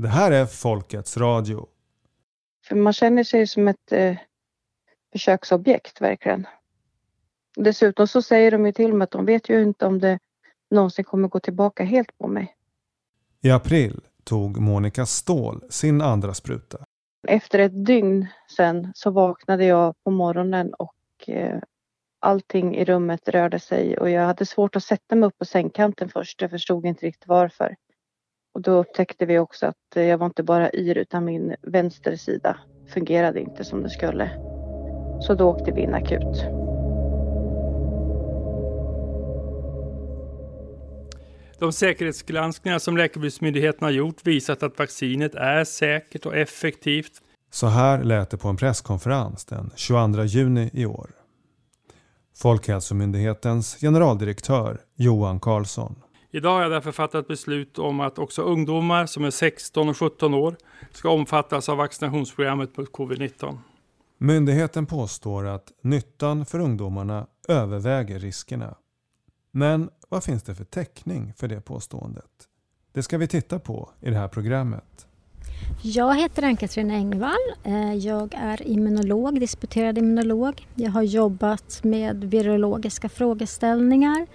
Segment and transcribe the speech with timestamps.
[0.00, 1.66] Det här är Folkets Radio.
[2.68, 4.16] För man känner sig som ett eh,
[5.12, 6.46] försöksobjekt verkligen.
[7.56, 10.18] Dessutom så säger de ju till mig att de vet ju inte om det
[10.70, 12.56] någonsin kommer gå tillbaka helt på mig.
[13.40, 16.78] I april tog Monica Ståhl sin andra spruta.
[17.28, 18.26] Efter ett dygn
[18.56, 21.60] sen så vaknade jag på morgonen och eh,
[22.20, 26.08] allting i rummet rörde sig och jag hade svårt att sätta mig upp på sängkanten
[26.08, 26.40] först.
[26.40, 27.76] Jag förstod inte riktigt varför.
[28.58, 32.16] Och då upptäckte vi också att eh, jag var inte bara yr utan min vänster
[32.16, 32.56] sida
[32.94, 34.30] fungerade inte som det skulle.
[35.20, 36.44] Så då åkte vi in akut.
[41.58, 47.12] De säkerhetsgranskningar som Läkemedelsmyndigheten har gjort visat att vaccinet är säkert och effektivt.
[47.50, 51.10] Så här lät det på en presskonferens den 22 juni i år.
[52.36, 56.02] Folkhälsomyndighetens generaldirektör Johan Carlsson.
[56.30, 60.34] Idag har jag därför fattat beslut om att också ungdomar som är 16 och 17
[60.34, 60.56] år
[60.92, 63.58] ska omfattas av vaccinationsprogrammet mot covid-19.
[64.18, 68.74] Myndigheten påstår att nyttan för ungdomarna överväger riskerna.
[69.50, 72.48] Men vad finns det för täckning för det påståendet?
[72.92, 75.07] Det ska vi titta på i det här programmet.
[75.82, 77.32] Jag heter Ann-Katrin Engvall.
[77.64, 80.66] Eh, jag är immunolog, disputerad immunolog.
[80.74, 84.26] Jag har jobbat med virologiska frågeställningar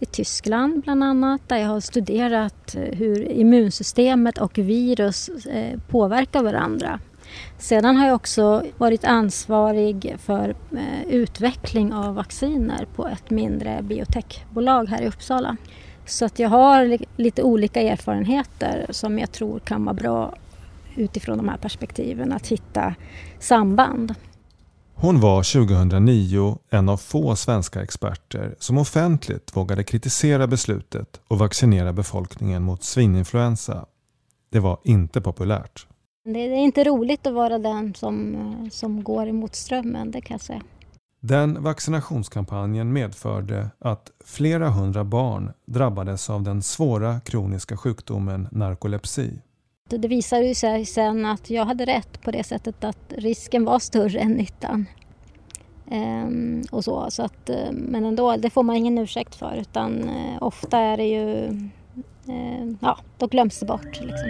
[0.00, 6.42] i Tyskland bland annat där jag har studerat eh, hur immunsystemet och virus eh, påverkar
[6.42, 7.00] varandra.
[7.58, 10.54] Sedan har jag också varit ansvarig för
[11.08, 15.56] utveckling av vacciner på ett mindre biotechbolag här i Uppsala.
[16.06, 20.34] Så att jag har lite olika erfarenheter som jag tror kan vara bra
[20.96, 22.94] utifrån de här perspektiven att hitta
[23.38, 24.14] samband.
[24.94, 31.92] Hon var 2009 en av få svenska experter som offentligt vågade kritisera beslutet att vaccinera
[31.92, 33.86] befolkningen mot svininfluensa.
[34.50, 35.86] Det var inte populärt.
[36.24, 40.40] Det är inte roligt att vara den som, som går emot strömmen, det kan jag
[40.40, 40.62] säga.
[41.20, 49.40] Den vaccinationskampanjen medförde att flera hundra barn drabbades av den svåra kroniska sjukdomen narkolepsi.
[49.98, 54.18] Det visade sig sen att jag hade rätt på det sättet att risken var större
[54.18, 54.86] än nyttan.
[55.90, 60.08] Ehm, och så, så att, eh, men ändå, det får man ingen ursäkt för utan
[60.08, 61.46] eh, ofta är det ju,
[62.28, 64.00] eh, ja, då glöms det bort.
[64.00, 64.28] Liksom.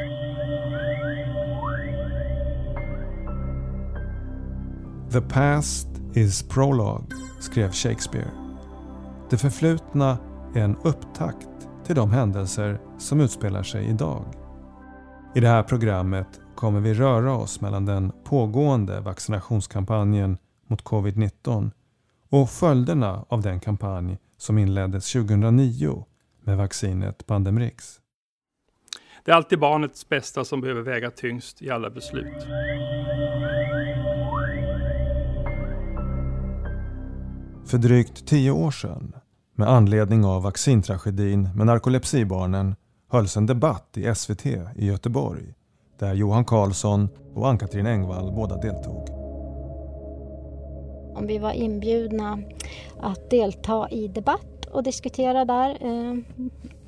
[5.13, 7.07] The past is prologue,
[7.41, 8.31] skrev Shakespeare.
[9.31, 10.19] Det förflutna
[10.55, 11.49] är en upptakt
[11.87, 14.25] till de händelser som utspelar sig idag.
[15.35, 21.71] I det här programmet kommer vi röra oss mellan den pågående vaccinationskampanjen mot covid-19
[22.31, 26.05] och följderna av den kampanj som inleddes 2009
[26.43, 28.01] med vaccinet Pandemrix.
[29.25, 32.43] Det är alltid barnets bästa som behöver väga tyngst i alla beslut.
[37.67, 39.13] För drygt tio år sedan,
[39.55, 42.75] med anledning av vaccintragedin med narkolepsibarnen,
[43.13, 45.55] hölls en debatt i SVT i Göteborg
[45.99, 49.09] där Johan Carlsson och Ann-Katrin Engvall båda deltog.
[51.23, 52.43] Vi var inbjudna
[53.01, 56.17] att delta i debatt och diskutera där eh,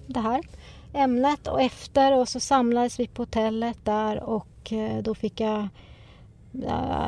[0.07, 0.41] det här
[0.93, 5.69] ämnet och efter och så samlades vi på hotellet där och eh, då fick jag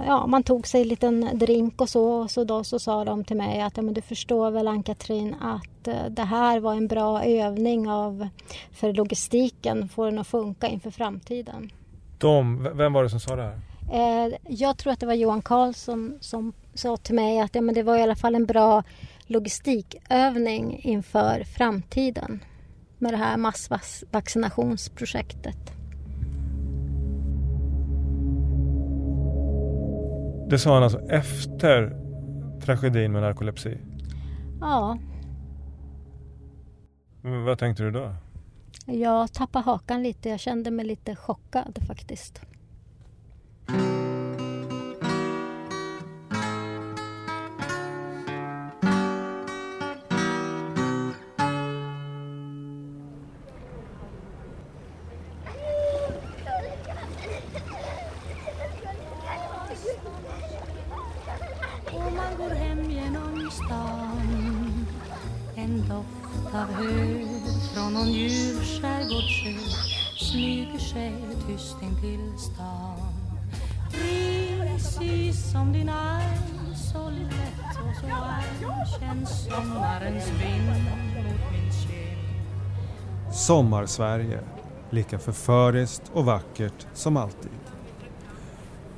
[0.07, 3.25] ja, man tog sig en liten drink och så och så då så sa de
[3.25, 6.89] till mig att ja, men du förstår väl Ann-Katrin att eh, det här var en
[6.89, 8.29] bra övning av,
[8.73, 11.71] för logistiken, får den att funka inför framtiden.
[12.19, 13.61] De, vem var det som sa det här?
[13.93, 17.75] Eh, jag tror att det var Johan Karlsson som sa till mig att ja, men
[17.75, 18.83] det var i alla fall en bra
[19.27, 22.41] logistikövning inför framtiden
[22.99, 25.73] med det här massvaccinationsprojektet.
[30.49, 31.97] Det sa han alltså efter
[32.61, 33.79] tragedin med narkolepsi?
[34.61, 34.99] Ja.
[37.23, 38.15] vad tänkte du då?
[38.87, 40.29] Jag tappade hakan lite.
[40.29, 42.43] Jag kände mig lite chockad faktiskt.
[83.33, 84.41] Sommarsverige,
[84.91, 87.51] lika förföriskt och vackert som alltid.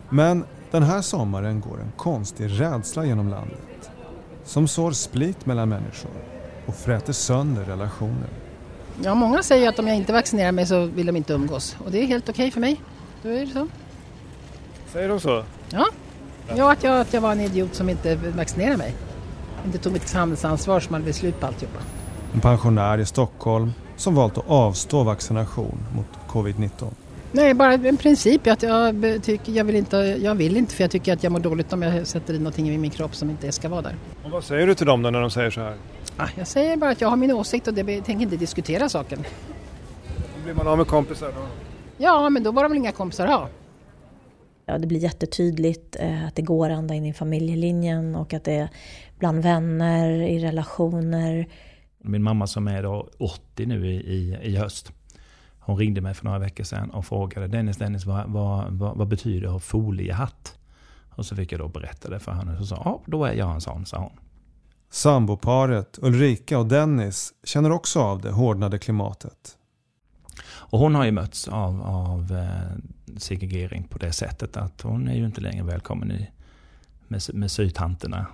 [0.08, 3.90] Men den här sommaren går en konstig rädsla genom landet
[4.44, 6.12] som sår split mellan människor
[6.66, 8.47] och fräter sönder relationer.
[9.04, 11.90] Ja, många säger att om jag inte vaccinerar mig så vill de inte umgås och
[11.90, 12.80] det är helt okej okay för mig.
[13.22, 13.68] Då är det så.
[14.92, 15.44] Säger de så?
[15.70, 15.86] Ja,
[16.56, 18.94] ja att, jag, att jag var en idiot som inte vaccinerade mig.
[19.64, 21.78] Inte tog mitt samhällsansvar som hade beslut på alltihopa.
[22.34, 26.70] En pensionär i Stockholm som valt att avstå vaccination mot covid-19.
[27.32, 28.46] Nej, bara en princip.
[28.46, 31.40] Att jag, tycker, jag, vill inte, jag vill inte för jag tycker att jag mår
[31.40, 33.94] dåligt om jag sätter in någonting i min kropp som inte ska vara där.
[34.24, 35.76] Och vad säger du till dem då när de säger så här?
[36.16, 38.88] Ah, jag säger bara att jag har min åsikt och det, jag tänker inte diskutera
[38.88, 39.24] saken.
[40.36, 41.46] Då blir man av med kompisar då?
[41.96, 43.48] Ja, men då var de väl inga kompisar att ha.
[44.66, 48.52] Ja, det blir jättetydligt eh, att det går ända in i familjelinjen och att det
[48.52, 48.68] är
[49.18, 51.48] bland vänner, i relationer.
[51.98, 54.92] Min mamma som är då 80 nu i, i, i höst.
[55.68, 59.08] Hon ringde mig för några veckor sedan och frågade Dennis, Dennis vad, vad, vad, vad
[59.08, 60.58] betyder att ha foliehatt?
[61.10, 62.58] Och så fick jag då berätta det för henne.
[62.58, 64.12] Så sa ja, då är jag en sån, sa hon.
[64.90, 69.56] Samboparet Ulrika och Dennis känner också av det hårdnade klimatet.
[70.48, 72.78] Och hon har ju mötts av, av eh,
[73.16, 76.30] segregering på det sättet att hon är ju inte längre välkommen i,
[77.08, 78.26] med, med sytanterna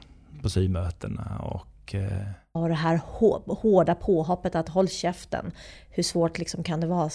[0.42, 1.38] på symötena.
[1.38, 2.08] Och, eh...
[2.52, 3.00] och det här
[3.46, 5.52] hårda påhoppet att håll käften.
[5.90, 7.10] Hur svårt liksom kan det vara?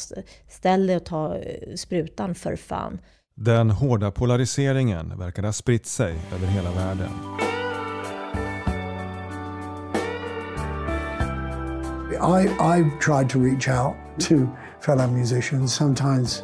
[0.48, 3.00] Ställ dig och ta eh, sprutan för fan.
[3.36, 7.10] Den hårda polariseringen verkar ha spritt sig över hela världen.
[12.22, 14.48] I, I've tried to reach out to
[14.82, 15.74] fellow musicians.
[15.74, 16.44] Sometimes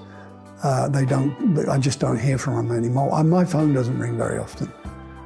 [0.64, 1.34] uh, they don't,
[1.68, 3.24] I just don't hear from them anymore.
[3.24, 4.72] My phone doesn't ring very often.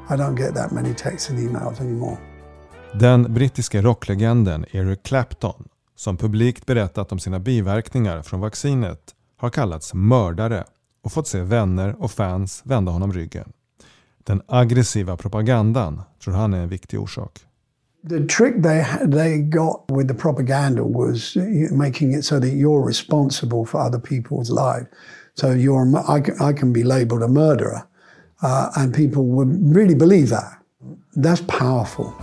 [0.09, 2.17] I don't get that many texts and emails anymore.
[2.93, 8.99] Den brittiska rocklegenden Eric Clapton, som publikt berättat om sina biverkningar från vaccinet,
[9.37, 10.63] har kallats mördare
[11.03, 13.51] och fått se vänner och fans vända honom ryggen.
[14.23, 17.39] Den aggressiva propagandan tror han är en viktig orsak.
[18.09, 21.35] The trick they they got with the propaganda was
[21.71, 24.87] making it so that you're responsible for other people's lives.
[25.35, 27.89] So you're I can, I can be labeled a murderer
[28.41, 30.59] Uh, and people would really believe that.
[31.15, 32.13] That's powerful.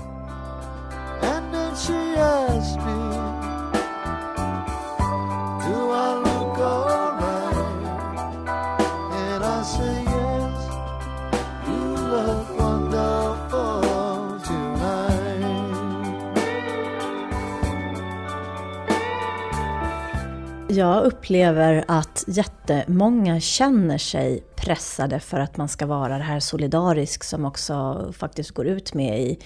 [20.76, 27.24] Jag upplever att jättemånga känner sig pressade för att man ska vara det här solidarisk
[27.24, 29.38] som också faktiskt går ut med i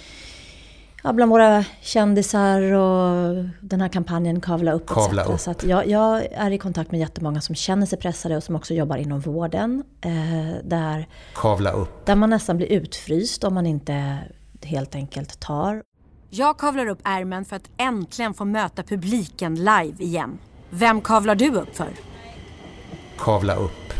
[1.03, 4.87] ja, bland våra kändisar och den här kampanjen Kavla upp.
[4.87, 5.41] Kavla upp.
[5.41, 8.57] Så att jag, jag, är i kontakt med jättemånga som känner sig pressade och som
[8.57, 9.85] också jobbar inom vården.
[10.01, 10.11] Eh,
[10.65, 12.07] där, Kavla upp.
[12.07, 14.19] Där man nästan blir utfryst om man inte
[14.63, 15.83] helt enkelt tar.
[16.31, 20.39] Jag kavlar upp ärmen för att äntligen få möta publiken live igen.
[20.71, 21.89] Vem kavlar du upp för?
[23.19, 23.93] Kavla upp.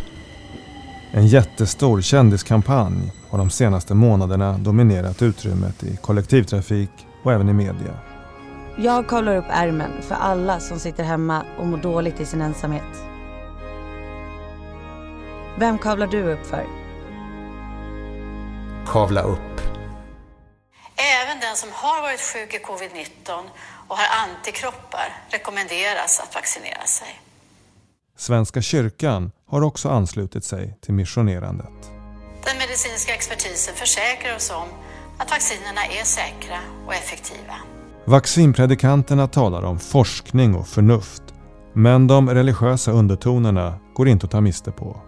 [1.13, 6.91] En jättestor kändiskampanj har de senaste månaderna dominerat utrymmet i kollektivtrafik
[7.23, 7.99] och även i media.
[8.79, 13.11] Jag kavlar upp ärmen för alla som sitter hemma och mår dåligt i sin ensamhet.
[15.59, 16.67] Vem kavlar du upp för?
[18.87, 19.61] Kavla upp.
[20.97, 23.43] Även den som har varit sjuk i covid-19
[23.89, 27.21] och har antikroppar rekommenderas att vaccinera sig.
[28.17, 32.00] Svenska kyrkan har också anslutit sig till missionerandet.
[32.45, 34.69] Den medicinska expertisen försäkrar oss om
[35.19, 37.55] att vaccinerna är säkra och effektiva.
[38.05, 41.23] Vaccinpredikanterna talar om forskning och förnuft.
[41.73, 45.01] Men de religiösa undertonerna går inte att ta miste på.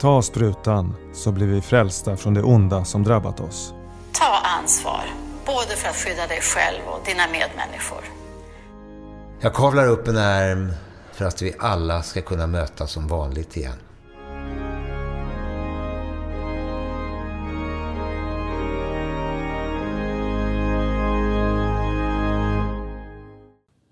[0.00, 3.74] Ta sprutan så blir vi frälsta från det onda som drabbat oss.
[4.12, 5.04] Ta ansvar,
[5.46, 8.04] både för att skydda dig själv och dina medmänniskor.
[9.40, 10.72] Jag kavlar upp en ärm
[11.12, 13.85] för att vi alla ska kunna mötas som vanligt igen.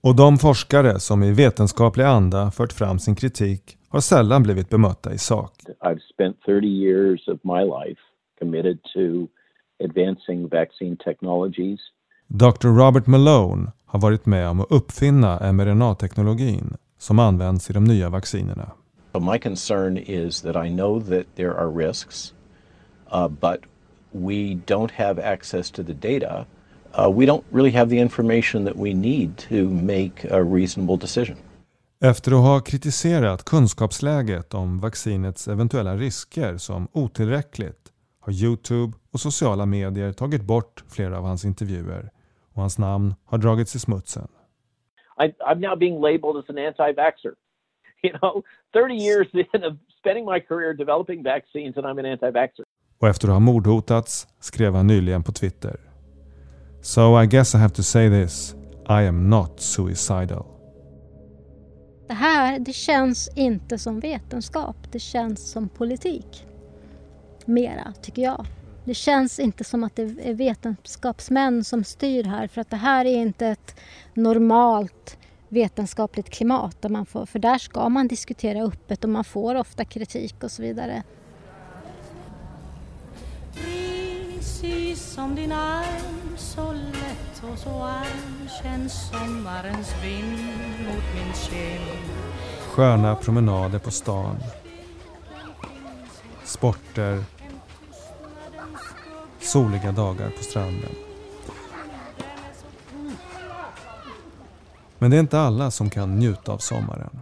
[0.04, 5.12] Och de forskare som i vetenskaplig anda fört fram sin kritik har sällan blivit bemötta
[5.12, 5.52] i sak.
[5.80, 8.00] I've spent 30 years of my life
[8.38, 9.28] committed to
[9.84, 11.80] advancing vaccine technologies.
[12.26, 12.68] Dr.
[12.68, 18.72] Robert Malone har varit med om att uppfinna mRNA-teknologin som används i de nya vaccinerna.
[19.20, 22.34] My concern is that I know that there are risks,
[23.12, 23.60] uh, but
[24.10, 26.46] we don't have access to the data.
[26.98, 31.36] Uh, we don't really have the information that we need to make a reasonable decision.
[32.00, 39.66] Efter att ha kritiserat kunskapsläget om vaccinets eventuella risker som otillräckligt har Youtube och sociala
[39.66, 42.10] medier tagit bort flera av hans intervjuer
[42.54, 44.28] och hans namn har dragits i smutsen.
[45.20, 47.32] I, I'm now being labeled as an anti-vaxxer.
[48.02, 52.64] You know, 30 years in of spending my career developing vaccines and I'm an anti-vaxxer.
[53.00, 55.76] Och efter att ha mordhotats skrev han nyligen på Twitter.
[56.84, 58.54] So I guess I have to say this.
[58.88, 60.46] I am not suicidal.
[62.08, 64.76] Det här, det känns inte som vetenskap.
[64.92, 66.46] Det känns som politik.
[67.44, 68.46] Mera, tycker jag.
[68.84, 73.04] Det känns inte som att det är vetenskapsmän som styr här för att det här
[73.04, 73.76] är inte ett
[74.14, 79.54] normalt vetenskapligt klimat där man får, för där ska man diskutera öppet och man får
[79.54, 81.02] ofta kritik och så vidare.
[83.54, 90.38] Precis som din arm så lätt och så varm känns sommarens vind
[90.78, 92.14] mot min kind
[92.70, 94.36] Sköna promenader på stan.
[96.44, 97.24] Sporter.
[99.40, 100.90] Soliga dagar på stranden.
[104.98, 107.20] Men det är inte alla som kan njuta av sommaren.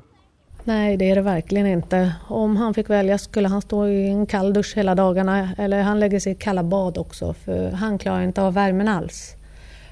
[0.64, 2.14] Nej, det är det verkligen inte.
[2.28, 6.00] Om han fick välja skulle han stå i en kall dusch hela dagarna eller han
[6.00, 9.36] lägger sig i kalla bad också för han klarar inte av värmen alls.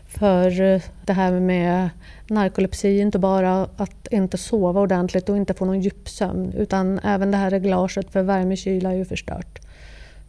[0.06, 1.90] För eh, det här med
[2.26, 7.36] narkolepsi inte bara att inte sova ordentligt och inte få någon djupsömn utan även det
[7.36, 9.58] här reglaget för värme-kyla är ju förstört.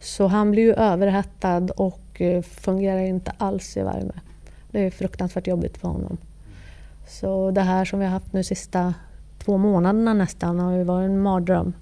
[0.00, 4.14] Så han blir ju överhettad och eh, fungerar inte alls i värme.
[4.70, 6.16] Det är fruktansvärt jobbigt för honom.
[7.08, 8.94] Så det här som vi har haft nu sista
[9.44, 11.72] två månaderna nästan har ju varit en mardröm.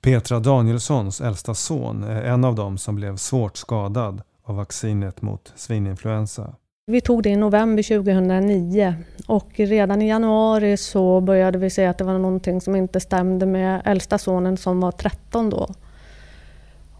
[0.00, 5.52] Petra Danielssons äldsta son är en av dem som blev svårt skadad av vaccinet mot
[5.56, 6.54] svininfluensa.
[6.86, 8.94] Vi tog det i november 2009
[9.26, 13.46] och redan i januari så började vi se att det var någonting som inte stämde
[13.46, 15.68] med äldsta sonen som var 13 då.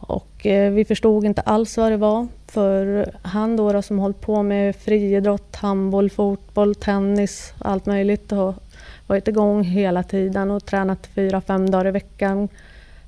[0.07, 4.21] Och eh, vi förstod inte alls vad det var för han då, då som hållit
[4.21, 8.55] på med friidrott, handboll, fotboll, tennis, allt möjligt och
[9.07, 12.49] varit igång hela tiden och tränat fyra, fem dagar i veckan.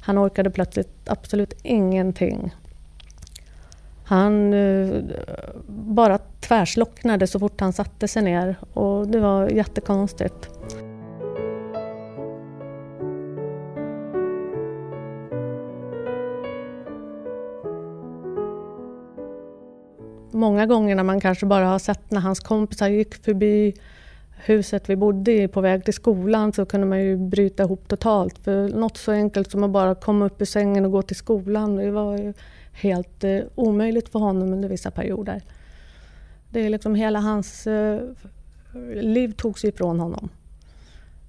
[0.00, 2.54] Han orkade plötsligt absolut ingenting.
[4.04, 5.02] Han eh,
[5.68, 10.50] bara tvärslocknade så fort han satte sig ner och det var jättekonstigt.
[20.30, 23.74] Många gånger när man kanske bara har sett när hans kompisar gick förbi
[24.36, 28.38] huset vi bodde i på väg till skolan så kunde man ju bryta ihop totalt.
[28.38, 31.76] För något så enkelt som att bara komma upp ur sängen och gå till skolan,
[31.76, 32.32] det var ju
[32.72, 35.42] helt eh, omöjligt för honom under vissa perioder.
[36.50, 38.00] Det är liksom hela hans eh,
[38.94, 40.28] liv togs ifrån honom.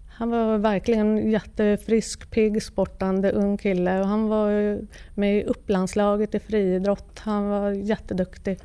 [0.10, 4.80] Han var verkligen jättefrisk, pigg, sportande, ung kille och han var
[5.14, 7.20] med i upplandslaget i friidrott.
[7.20, 8.60] Han var jätteduktig.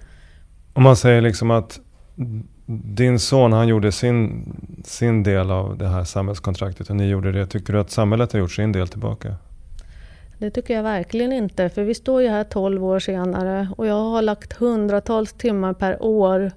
[0.73, 1.81] Om man säger liksom att
[2.67, 4.45] din son han gjorde sin,
[4.85, 7.47] sin del av det här samhällskontraktet och ni gjorde det.
[7.47, 9.37] Tycker du att samhället har gjort sin del tillbaka?
[10.39, 14.11] Det tycker jag verkligen inte, för vi står ju här 12 år senare och jag
[14.11, 16.53] har lagt hundratals timmar per år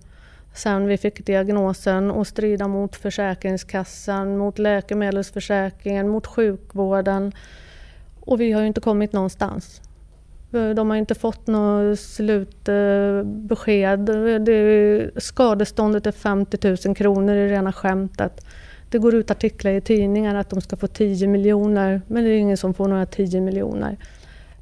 [0.54, 7.32] sedan vi fick diagnosen och strida mot Försäkringskassan, mot Läkemedelsförsäkringen, mot sjukvården.
[8.20, 9.82] Och vi har ju inte kommit någonstans.
[10.56, 14.10] Eh, de har inte fått något slutbesked.
[14.10, 18.46] Eh, skadeståndet är 50 000 kronor i rena skämtet.
[18.90, 22.38] Det går ut artiklar i tidningar att de ska få 10 miljoner, men det är
[22.38, 23.98] ingen som får några 10 miljoner.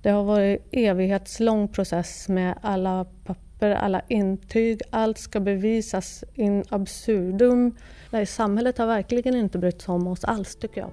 [0.02, 4.82] Det har varit en evighetslång process med alla papper, alla intyg.
[4.90, 7.76] Allt ska bevisas in absurdum.
[8.10, 10.92] Nej, samhället har verkligen inte brytt sig om oss alls, tycker jag.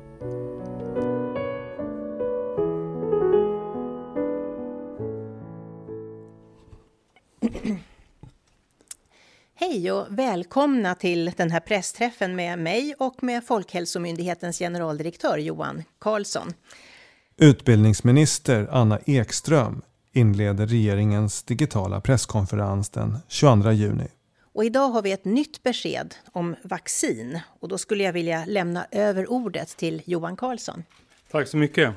[9.54, 16.52] Hej och välkomna till den här pressträffen med mig och med Folkhälsomyndighetens generaldirektör Johan Carlsson.
[17.36, 19.82] Utbildningsminister Anna Ekström
[20.12, 24.08] inleder regeringens digitala presskonferens den 22 juni.
[24.52, 28.86] Och idag har vi ett nytt besked om vaccin och då skulle jag vilja lämna
[28.90, 30.84] över ordet till Johan Carlsson.
[31.30, 31.94] Tack så mycket.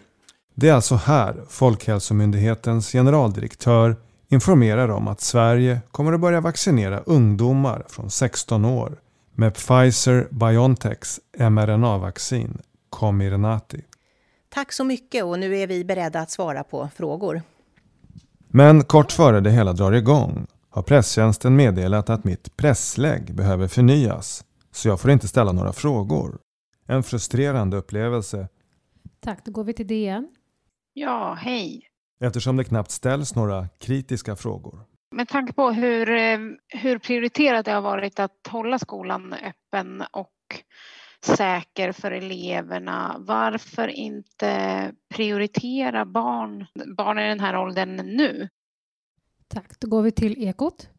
[0.56, 3.96] Det är alltså här Folkhälsomyndighetens generaldirektör
[4.34, 9.02] informerar om att Sverige kommer att börja vaccinera ungdomar från 16 år
[9.36, 13.82] med Pfizer-Biontechs mRNA-vaccin Comirnaty.
[14.50, 17.42] Tack så mycket och nu är vi beredda att svara på frågor.
[18.48, 24.44] Men kort före det hela drar igång har presstjänsten meddelat att mitt presslägg behöver förnyas
[24.72, 26.38] så jag får inte ställa några frågor.
[26.88, 28.48] En frustrerande upplevelse
[29.20, 30.28] Tack, då går vi till DN.
[30.94, 31.82] Ja, hej.
[32.24, 34.80] Eftersom det knappt ställs några kritiska frågor.
[35.16, 40.30] Med tanke på hur, eh, hur prioriterat det har varit att hålla skolan öppen och
[41.26, 46.66] säker för eleverna, varför inte prioritera barn,
[46.98, 48.50] barn i den här åldern nu?
[49.48, 50.90] Tack, då går vi till Ekot.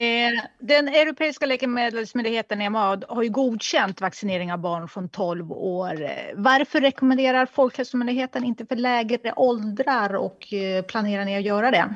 [0.00, 6.02] Eh, Den europeiska läkemedelsmyndigheten EMA har ju godkänt vaccinering av barn från 12 år.
[6.02, 11.94] Eh, Varför rekommenderar Folkhälsomyndigheten inte för lägre åldrar och eh, planerar ni att göra det?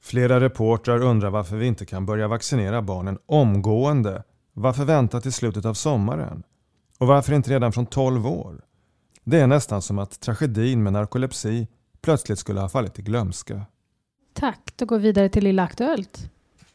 [0.00, 4.22] Flera reportrar undrar varför vi inte kan börja vaccinera barnen omgående.
[4.52, 6.42] Varför vänta till slutet av sommaren?
[6.98, 8.60] Och varför inte redan från 12 år?
[9.24, 11.68] Det är nästan som att tragedin med narkolepsi
[12.02, 13.66] plötsligt skulle ha fallit i glömska.
[14.34, 16.31] Tack, då går vi vidare till Lilla Aktuellt.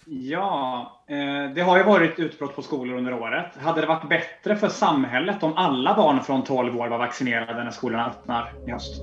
[0.09, 3.45] Ja, eh, det har ju varit utbrott på skolor under året.
[3.57, 7.71] Hade det varit bättre för samhället om alla barn från 12 år var vaccinerade när
[7.71, 9.01] skolorna öppnar i höst?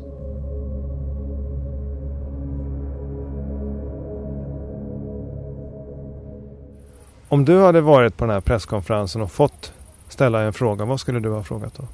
[7.28, 9.72] Om du hade varit på den här presskonferensen och fått
[10.08, 11.84] ställa en fråga, vad skulle du ha frågat då?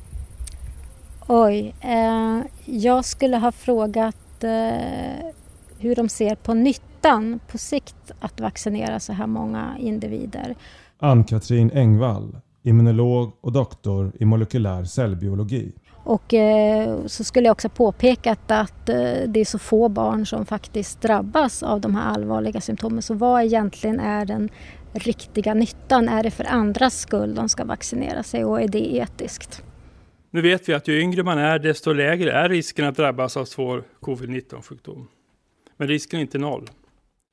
[1.26, 5.30] Oj, eh, jag skulle ha frågat eh,
[5.80, 10.56] hur de ser på nyttan på sikt att vaccinera så här många individer.
[10.98, 15.72] Ann-Katrin Engvall, immunolog och doktor i molekylär cellbiologi.
[16.04, 18.96] Och eh, så skulle jag också påpekat att eh,
[19.26, 23.02] det är så få barn som faktiskt drabbas av de här allvarliga symptomen.
[23.02, 24.48] Så vad egentligen är den
[24.92, 26.08] riktiga nyttan?
[26.08, 29.62] Är det för andras skull de ska vaccinera sig och är det etiskt?
[30.30, 33.44] Nu vet vi att ju yngre man är, desto lägre är risken att drabbas av
[33.44, 35.08] svår covid-19-sjukdom.
[35.80, 36.70] Men risken är inte noll.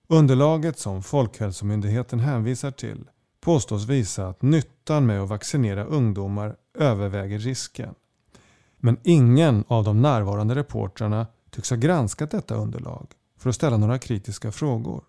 [0.07, 3.03] Underlaget som Folkhälsomyndigheten hänvisar till
[3.41, 7.95] påstås visa att nyttan med att vaccinera ungdomar överväger risken.
[8.77, 13.07] Men ingen av de närvarande reportrarna tycks ha granskat detta underlag
[13.39, 15.03] för att ställa några kritiska frågor.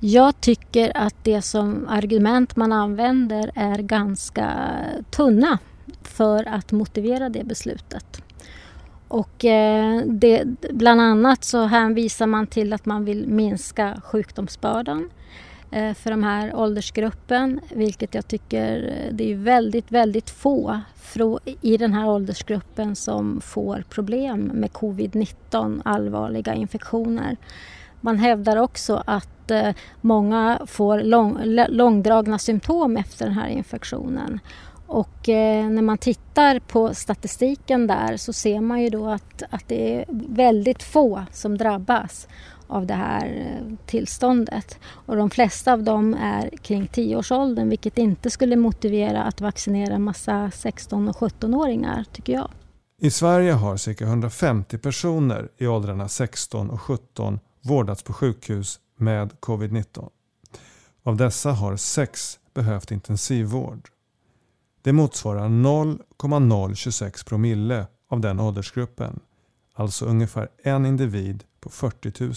[0.00, 4.70] Jag tycker att det som argument man använder är ganska
[5.10, 5.58] tunna
[6.02, 8.22] för att motivera det beslutet.
[9.08, 15.10] Och eh, det, bland annat så hänvisar man till att man vill minska sjukdomsbördan
[15.70, 20.80] eh, för de här åldersgruppen, vilket jag tycker eh, det är väldigt, väldigt få
[21.60, 27.36] i den här åldersgruppen som får problem med covid-19, allvarliga infektioner.
[28.00, 29.50] Man hävdar också att
[30.00, 31.38] många får lång,
[31.68, 34.40] långdragna symptom efter den här infektionen.
[34.86, 39.68] Och eh, när man tittar på statistiken där så ser man ju då att, att
[39.68, 42.28] det är väldigt få som drabbas
[42.66, 44.78] av det här eh, tillståndet.
[44.84, 50.02] Och de flesta av dem är kring 10-årsåldern vilket inte skulle motivera att vaccinera en
[50.02, 52.50] massa 16 och 17-åringar tycker jag.
[53.00, 59.32] I Sverige har cirka 150 personer i åldrarna 16 och 17 vårdats på sjukhus med
[59.40, 60.08] covid-19.
[61.02, 63.88] Av dessa har sex behövt intensivvård.
[64.86, 69.20] Det motsvarar 0,026 promille av den åldersgruppen,
[69.74, 72.34] alltså ungefär en individ på 40 000.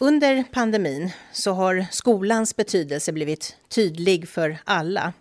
[0.00, 5.12] Under pandemin så har skolans betydelse blivit tydlig för alla.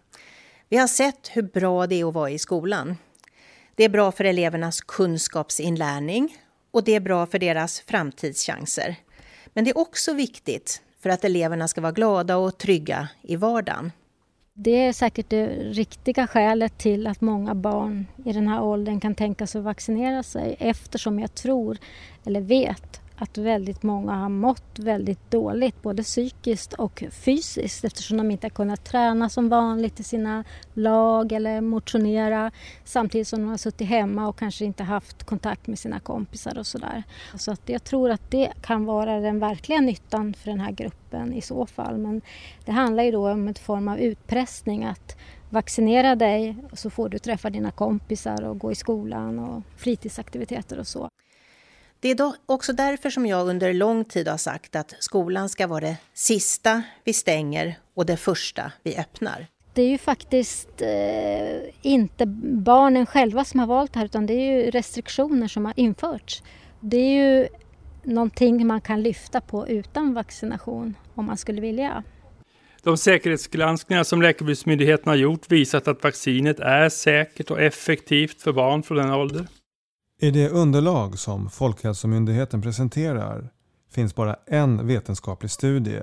[0.69, 2.97] Vi har sett hur bra det är att vara i skolan.
[3.75, 6.37] Det är bra för elevernas kunskapsinlärning
[6.71, 8.95] och det är bra för deras framtidschanser.
[9.53, 13.91] Men det är också viktigt för att eleverna ska vara glada och trygga i vardagen.
[14.57, 19.15] Det är säkert det riktiga skälet till att många barn i den här åldern kan
[19.15, 21.77] tänka sig att vaccinera sig eftersom jag tror,
[22.25, 28.31] eller vet, att väldigt många har mått väldigt dåligt både psykiskt och fysiskt eftersom de
[28.31, 32.51] inte har kunnat träna som vanligt i sina lag eller motionera
[32.83, 36.67] samtidigt som de har suttit hemma och kanske inte haft kontakt med sina kompisar och
[36.67, 37.03] sådär.
[37.37, 41.33] Så att jag tror att det kan vara den verkliga nyttan för den här gruppen
[41.33, 41.97] i så fall.
[41.97, 42.21] Men
[42.65, 45.17] det handlar ju då om en form av utpressning att
[45.49, 50.79] vaccinera dig och så får du träffa dina kompisar och gå i skolan och fritidsaktiviteter
[50.79, 51.09] och så.
[52.05, 55.67] Det är då också därför som jag under lång tid har sagt att skolan ska
[55.67, 59.47] vara det sista vi stänger och det första vi öppnar.
[59.73, 62.25] Det är ju faktiskt eh, inte
[62.65, 66.43] barnen själva som har valt det här utan det är ju restriktioner som har införts.
[66.79, 67.47] Det är ju
[68.03, 72.03] någonting man kan lyfta på utan vaccination om man skulle vilja.
[72.83, 78.83] De säkerhetsgranskningar som Läkemedelsmyndigheten har gjort visat att vaccinet är säkert och effektivt för barn
[78.83, 79.47] från den ålder.
[80.19, 83.49] I det underlag som Folkhälsomyndigheten presenterar
[83.91, 86.01] finns bara en vetenskaplig studie.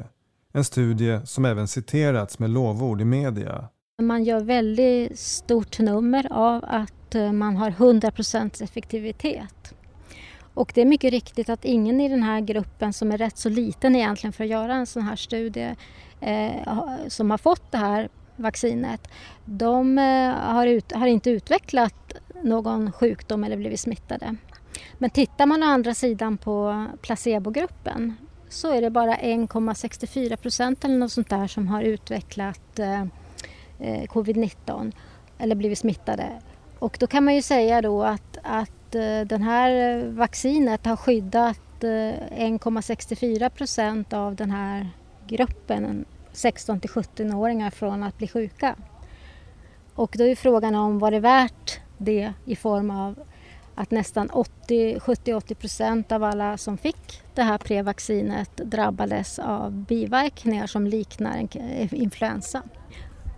[0.52, 3.68] En studie som även citerats med lovord i media.
[4.02, 9.74] Man gör väldigt stort nummer av att eh, man har 100% effektivitet.
[10.54, 13.48] Och det är mycket riktigt att ingen i den här gruppen som är rätt så
[13.48, 15.74] liten egentligen för att göra en sån här studie
[16.20, 16.68] eh,
[17.08, 19.08] som har fått det här vaccinet,
[19.44, 24.36] de eh, har, ut, har inte utvecklat någon sjukdom eller blivit smittade.
[24.98, 28.14] Men tittar man å andra sidan på placebogruppen
[28.48, 33.02] så är det bara 1,64 procent eller något sånt där som har utvecklat eh,
[33.80, 34.92] eh covid-19
[35.38, 36.28] eller blivit smittade.
[36.78, 41.84] Och då kan man ju säga då att, att eh, den här vaccinet har skyddat
[41.84, 44.88] eh, 1,64 procent av den här
[45.26, 48.76] gruppen 16 till 17-åringar från att bli sjuka.
[49.94, 53.18] Och då är frågan om var det värt det i form av
[53.74, 60.86] att nästan 70-80 procent av alla som fick det här prevaccinet drabbades av biverkningar som
[60.86, 62.62] liknar en influensa.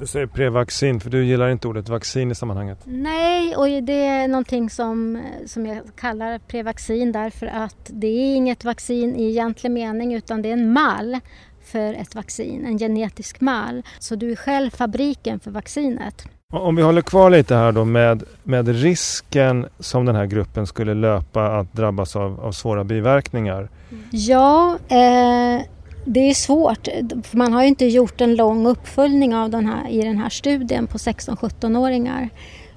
[0.00, 2.78] Du säger prevaccin för du gillar inte ordet vaccin i sammanhanget.
[2.84, 8.64] Nej, och det är någonting som, som jag kallar prevaccin därför att det är inget
[8.64, 11.20] vaccin i egentlig mening utan det är en mall
[11.62, 13.82] för ett vaccin, en genetisk mall.
[13.98, 16.24] Så du är själv fabriken för vaccinet.
[16.54, 20.94] Om vi håller kvar lite här då med, med risken som den här gruppen skulle
[20.94, 23.58] löpa att drabbas av, av svåra biverkningar.
[23.58, 24.04] Mm.
[24.10, 25.62] Ja, eh,
[26.04, 26.88] det är svårt.
[27.30, 30.86] Man har ju inte gjort en lång uppföljning av den här, i den här studien
[30.86, 32.28] på 16-17-åringar.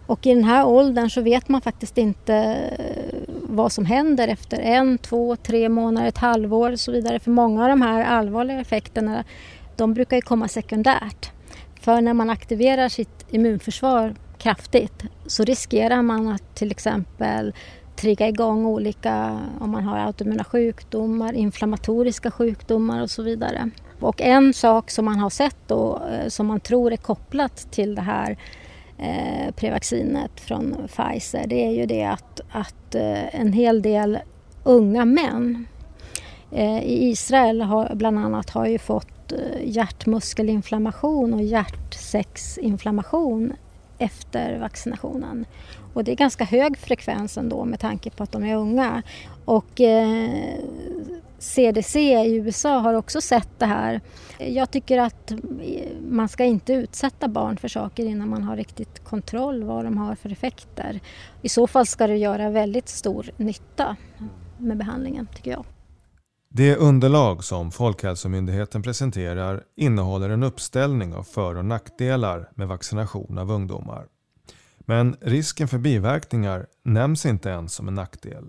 [0.06, 4.60] Och i den här åldern så vet man faktiskt inte eh, vad som händer efter
[4.60, 7.20] en, två, tre månader, ett halvår och så vidare.
[7.20, 9.24] För många av de här allvarliga effekterna
[9.76, 11.32] de brukar ju komma sekundärt.
[11.88, 17.54] För när man aktiverar sitt immunförsvar kraftigt så riskerar man att till exempel
[17.96, 23.70] trigga igång olika, om man har autoimmuna sjukdomar, inflammatoriska sjukdomar och så vidare.
[24.00, 27.96] Och en sak som man har sett då, eh, som man tror är kopplat till
[27.96, 28.38] det här
[28.98, 34.20] eh, prevaccinet från Pfizer, det är ju det att, att eh, en hel del
[34.64, 35.68] unga män
[36.52, 43.54] eh, i Israel har, bland annat har ju fått Eh, hjärtmuskelinflammation och hjärtsäcksinflammation
[43.98, 45.46] efter vaccinationen.
[45.94, 49.04] Och det är ganska hög frekvens ändå med tanke på att de är unga.
[49.46, 50.60] Och eh,
[51.40, 54.02] CDC i USA har också sett det här.
[54.38, 55.38] Jag tycker att eh,
[56.10, 60.16] man ska inte utsätta barn för saker innan man har riktigt kontroll vad de har
[60.16, 61.00] för effekter.
[61.42, 63.96] I så fall ska det göra väldigt stor nytta
[64.58, 65.66] med behandlingen tycker jag.
[66.50, 73.52] Det underlag som Folkhälsomyndigheten presenterar innehåller en uppställning av för och nackdelar med vaccination av
[73.52, 74.08] ungdomar.
[74.80, 78.46] Men risken för biverkningar nämns inte ens som en nackdel.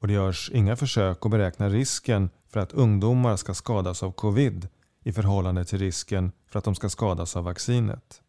[0.00, 4.68] Och det görs inga försök att beräkna risken för att ungdomar ska skadas av covid
[5.04, 8.22] i förhållande till risken för att de ska skadas av vaccinet.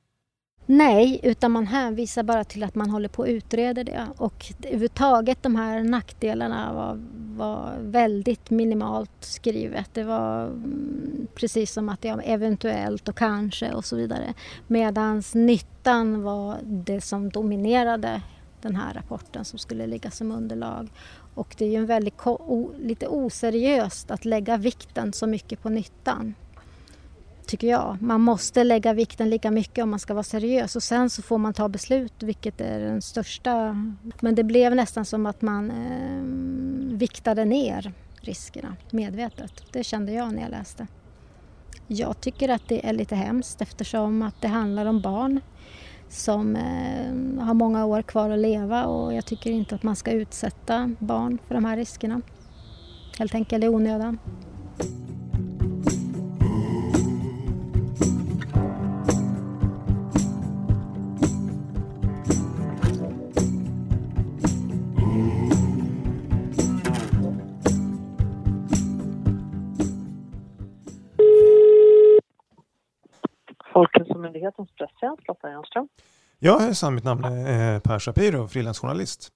[0.72, 4.08] Nej, utan man hänvisar bara till att man håller på att utreda det.
[4.18, 7.00] Och överhuvudtaget de här nackdelarna var,
[7.38, 9.90] var väldigt minimalt skrivet.
[9.94, 14.34] Det var mm, precis som att det var eventuellt och kanske och så vidare.
[14.68, 18.22] Medan nyttan var det som dominerade
[18.62, 20.90] den här rapporten som skulle ligga som underlag.
[21.34, 22.22] Och det är ju en väldigt
[22.80, 26.34] lite oseriöst att lägga vikten så mycket på nyttan
[27.50, 27.98] tycker jag.
[28.02, 31.38] Man måste lägga vikten lika mycket om man ska vara seriös och sen så får
[31.38, 33.76] man ta beslut vilket är den största.
[34.20, 39.64] Men det blev nästan som att man eh, viktade ner riskerna medvetet.
[39.72, 40.88] Det kände jag när jag läste.
[41.88, 45.42] Jag tycker att det är lite hemskt eftersom att det handlar om barn
[46.10, 50.12] som eh, har många år kvar att leva och jag tycker inte att man ska
[50.12, 52.22] utsätta barn för de här riskerna.
[53.18, 54.18] Helt enkelt i onödan.
[74.20, 75.88] Folkhälsomyndighetens presstjänst, Lotta Enström.
[76.40, 79.30] Ja, hejsan, mitt namn är Per Shapiro, frilansjournalist.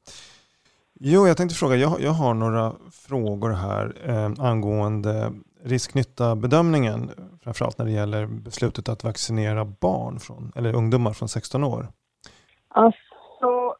[0.99, 5.31] Jo, jag tänkte fråga, jag, jag har några frågor här eh, angående
[5.63, 7.09] risknytta-bedömningen,
[7.43, 11.87] framförallt när det gäller beslutet att vaccinera barn, från, eller ungdomar från 16 år.
[12.67, 13.75] Alltså,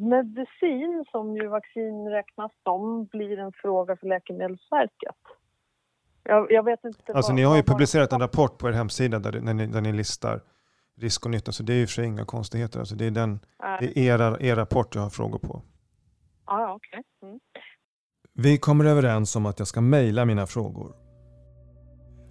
[0.00, 5.16] medicin som ju vaccin räknas som blir en fråga för Läkemedelsverket.
[6.28, 9.18] Jag, jag vet inte alltså vad, ni har ju publicerat en rapport på er hemsida
[9.18, 10.40] där, där, ni, där ni listar
[11.00, 12.80] risk och nytta, så det är ju för sig inga konstigheter.
[12.80, 13.40] Alltså det är, den,
[13.80, 15.62] det är era, er rapport jag har frågor på.
[16.44, 17.02] Ah, okay.
[17.22, 17.38] Mm.
[18.34, 20.96] Vi kommer överens om att jag ska mejla mina frågor.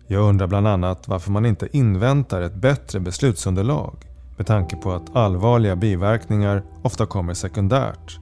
[0.08, 4.04] Jag undrar bland annat varför man inte inväntar ett bättre beslutsunderlag
[4.38, 8.20] med tanke på att allvarliga biverkningar ofta kommer sekundärt.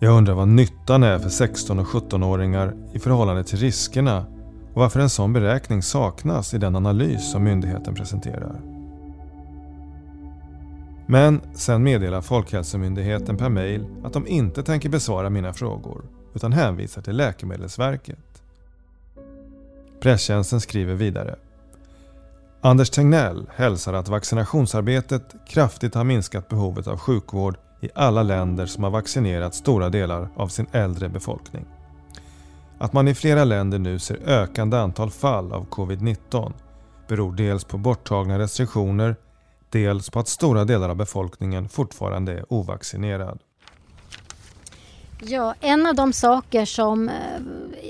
[0.00, 4.26] Jag undrar vad nyttan är för 16 och 17-åringar i förhållande till riskerna
[4.74, 8.60] och varför en sån beräkning saknas i den analys som myndigheten presenterar.
[11.06, 16.04] Men sen meddelar Folkhälsomyndigheten per mejl att de inte tänker besvara mina frågor
[16.34, 18.42] utan hänvisar till Läkemedelsverket.
[20.00, 21.36] Presstjänsten skriver vidare.
[22.60, 28.84] Anders Tegnell hälsar att vaccinationsarbetet kraftigt har minskat behovet av sjukvård i alla länder som
[28.84, 31.66] har vaccinerat stora delar av sin äldre befolkning.
[32.82, 36.52] Att man i flera länder nu ser ökande antal fall av covid-19
[37.08, 39.16] beror dels på borttagna restriktioner,
[39.70, 43.38] dels på att stora delar av befolkningen fortfarande är ovaccinerad.
[45.20, 47.14] Ja, en av de saker som eh,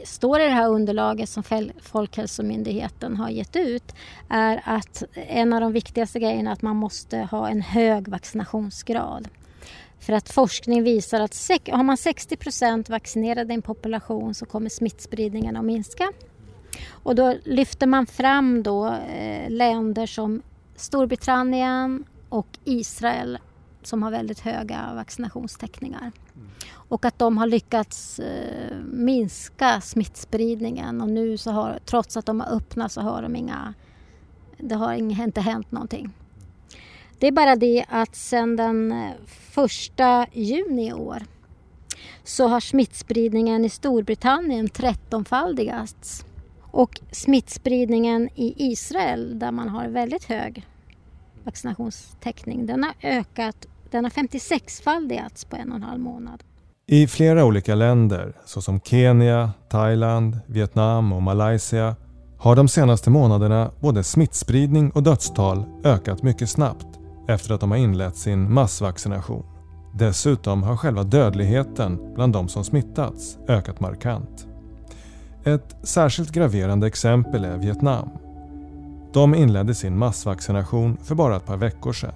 [0.05, 1.42] står i det här underlaget som
[1.83, 3.94] Folkhälsomyndigheten har gett ut
[4.28, 9.28] är att en av de viktigaste grejerna är att man måste ha en hög vaccinationsgrad.
[10.02, 14.68] För att forskning visar att har man 60 procent vaccinerade i en population så kommer
[14.68, 16.12] smittspridningen att minska.
[16.88, 20.42] Och då lyfter man fram då eh, länder som
[20.76, 23.38] Storbritannien och Israel
[23.82, 26.12] som har väldigt höga vaccinationstäckningar.
[26.74, 32.40] Och att de har lyckats eh, minska smittspridningen och nu så har, trots att de
[32.40, 33.74] har öppnat så har de inga,
[34.58, 36.12] det har inte hänt någonting.
[37.22, 39.64] Det är bara det att sedan den eh,
[40.24, 41.22] 1 juni i år
[42.24, 46.24] så har smittspridningen i Storbritannien trettonfaldigats.
[46.61, 50.66] Och smittspridningen i Israel där man har väldigt hög
[51.44, 56.42] vaccinationstäckning den har ökat, den har 56-faldigats på en och en halv månad.
[56.87, 61.96] I flera olika länder såsom Kenya, Thailand, Vietnam och Malaysia
[62.38, 67.78] har de senaste månaderna både smittspridning och dödstal ökat mycket snabbt efter att de har
[67.78, 69.44] inlett sin massvaccination.
[69.94, 74.46] Dessutom har själva dödligheten bland de som smittats ökat markant.
[75.44, 78.08] Ett särskilt graverande exempel är Vietnam.
[79.12, 82.14] De inledde sin massvaccination för bara ett par veckor sedan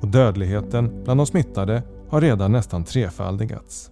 [0.00, 3.90] och dödligheten bland de smittade har redan nästan trefaldigats.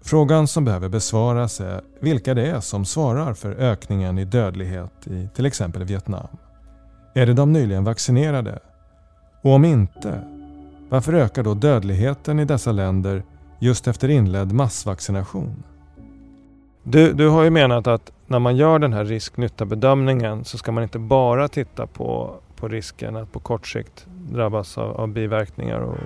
[0.00, 5.28] Frågan som behöver besvaras är vilka det är som svarar för ökningen i dödlighet i
[5.34, 6.28] till exempel Vietnam.
[7.14, 8.58] Är det de nyligen vaccinerade?
[9.42, 10.20] Och om inte,
[10.88, 13.22] varför ökar då dödligheten i dessa länder
[13.58, 15.62] just efter inledd massvaccination?
[16.82, 20.82] Du, du har ju menat att när man gör den här risk-nytta-bedömningen så ska man
[20.82, 25.96] inte bara titta på, på risken att på kort sikt drabbas av, av biverkningar och,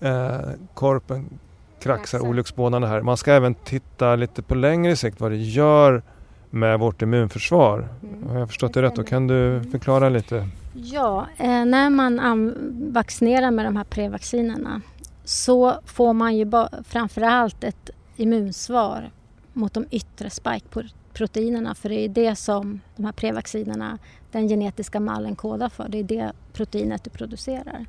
[0.00, 1.38] och eh, korpen
[1.82, 3.00] kraxar olycksbådande här.
[3.00, 6.02] Man ska även titta lite på längre sikt vad det gör
[6.50, 7.88] med vårt immunförsvar.
[8.02, 8.30] Mm.
[8.30, 8.96] Har jag förstått det rätt?
[8.96, 10.48] Då kan du förklara lite?
[10.72, 12.54] Ja, eh, när man
[12.92, 14.80] vaccinerar med de här prevaccinerna
[15.24, 16.50] så får man ju
[16.84, 19.10] framförallt ett immunsvar
[19.52, 23.98] mot de yttre spikeproteinerna för det är det som de här prevaccinerna,
[24.32, 25.88] den genetiska mallen kodar för.
[25.88, 27.86] Det är det proteinet du producerar.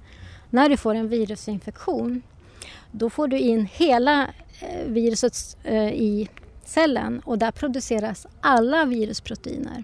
[0.50, 2.22] När du får en virusinfektion
[2.92, 4.28] då får du in hela
[4.60, 6.30] eh, viruset eh, i
[6.66, 9.84] cellen och där produceras alla virusproteiner.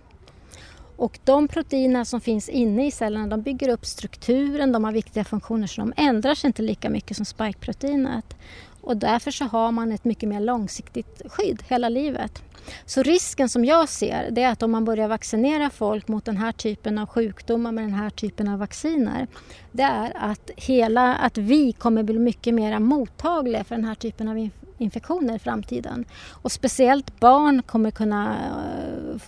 [1.00, 5.24] Och de proteiner som finns inne i cellerna de bygger upp strukturen, de har viktiga
[5.24, 8.36] funktioner så de ändrar sig inte lika mycket som spikeproteinet.
[8.82, 12.44] Och därför så har man ett mycket mer långsiktigt skydd hela livet.
[12.86, 16.38] Så risken som jag ser det är att om man börjar vaccinera folk mot den
[16.38, 19.28] här typen av sjukdomar med den här typen av vacciner
[19.72, 24.28] det är att, hela, att vi kommer bli mycket mer mottagliga för den här typen
[24.28, 26.06] av infektioner i framtiden.
[26.42, 28.36] Och speciellt barn kommer kunna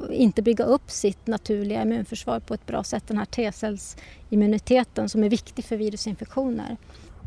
[0.10, 3.04] inte bygga upp sitt naturliga immunförsvar på ett bra sätt.
[3.08, 6.78] Den här T-cellsimmuniteten som är viktig för virusinfektioner.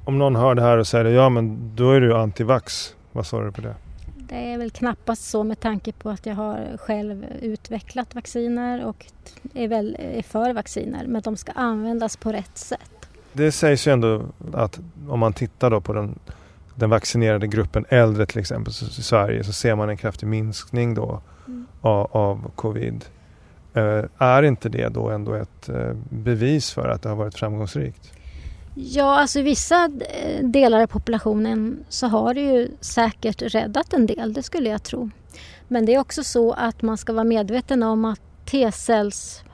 [0.05, 2.95] Om någon hör det här och säger ja men då är du antivax.
[3.13, 3.75] Vad svarar du på det?
[4.29, 9.07] Det är väl knappast så med tanke på att jag har själv utvecklat vacciner och
[9.55, 11.07] är, väl, är för vacciner.
[11.07, 13.09] Men de ska användas på rätt sätt.
[13.33, 14.23] Det sägs ju ändå
[14.53, 16.19] att om man tittar då på den,
[16.75, 21.21] den vaccinerade gruppen äldre till exempel i Sverige så ser man en kraftig minskning då
[21.47, 21.67] mm.
[21.81, 23.05] av, av covid.
[23.75, 28.13] Eh, är inte det då ändå ett eh, bevis för att det har varit framgångsrikt?
[28.75, 34.07] Ja, alltså i vissa eh, delar av populationen så har det ju säkert räddat en
[34.07, 35.11] del, det skulle jag tro.
[35.69, 39.45] Men det är också så att man ska vara medveten om att T-cells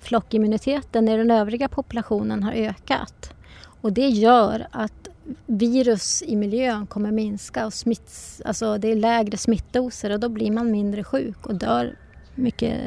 [0.00, 3.34] flockimmuniteten i den övriga populationen har ökat.
[3.80, 5.08] Och det gör att
[5.46, 10.50] virus i miljön kommer minska och smitts, alltså det är lägre smittdoser och då blir
[10.50, 11.96] man mindre sjuk och dör
[12.36, 12.80] mycket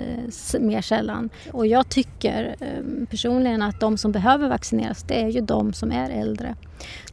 [0.59, 1.29] mer sällan.
[1.51, 5.91] Och jag tycker ehm, personligen att de som behöver vaccineras det är ju de som
[5.91, 6.55] är äldre.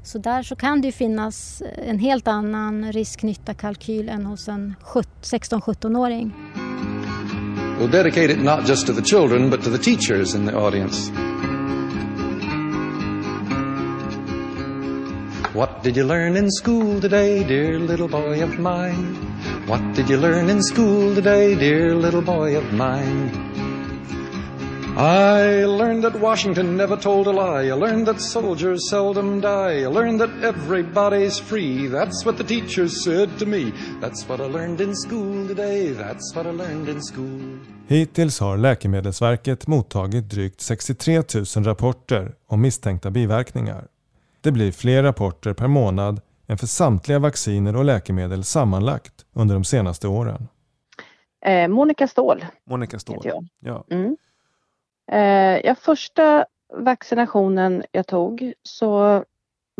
[0.02, 4.74] Så där så kan det ju finnas eh, en helt annan risk-nytta-kalkyl än hos en
[5.22, 6.34] 16-17-åring.
[7.78, 11.12] We'll dedicate it not just to the children but to the teachers in the audience.
[15.56, 19.14] What did you learn in school today, dear little boy of mine?
[19.66, 23.30] What did you learn in school today, dear little boy of mine?
[24.98, 27.68] I learned that Washington never told a lie.
[27.68, 29.80] I learned that soldiers seldom die.
[29.80, 31.88] I learned that everybody's free.
[31.88, 33.72] That's what the teachers said to me.
[34.00, 35.92] That's what I learned in school today.
[35.92, 37.58] That's what I learned in school.
[37.86, 41.22] Hittills har Läkemedelsverket mottagit drygt 63
[41.56, 43.95] 000 rapporter om misstänkta biverkningar.
[44.46, 49.64] Det blir fler rapporter per månad än för samtliga vacciner och läkemedel sammanlagt under de
[49.64, 50.48] senaste åren.
[51.44, 52.44] Eh, Monica Ståhl.
[52.64, 53.20] Monica Ståhl.
[53.24, 53.46] Jag.
[53.58, 53.84] Ja.
[53.90, 54.16] Mm.
[55.12, 59.24] Eh, ja, första vaccinationen jag tog så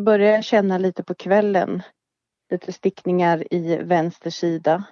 [0.01, 1.83] började jag känna lite på kvällen.
[2.51, 4.85] Lite stickningar i vänster sida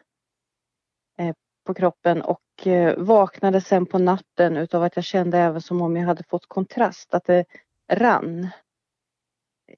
[1.18, 1.34] eh,
[1.66, 5.96] på kroppen och eh, vaknade sen på natten utav att jag kände även som om
[5.96, 7.44] jag hade fått kontrast, att det
[7.92, 8.48] rann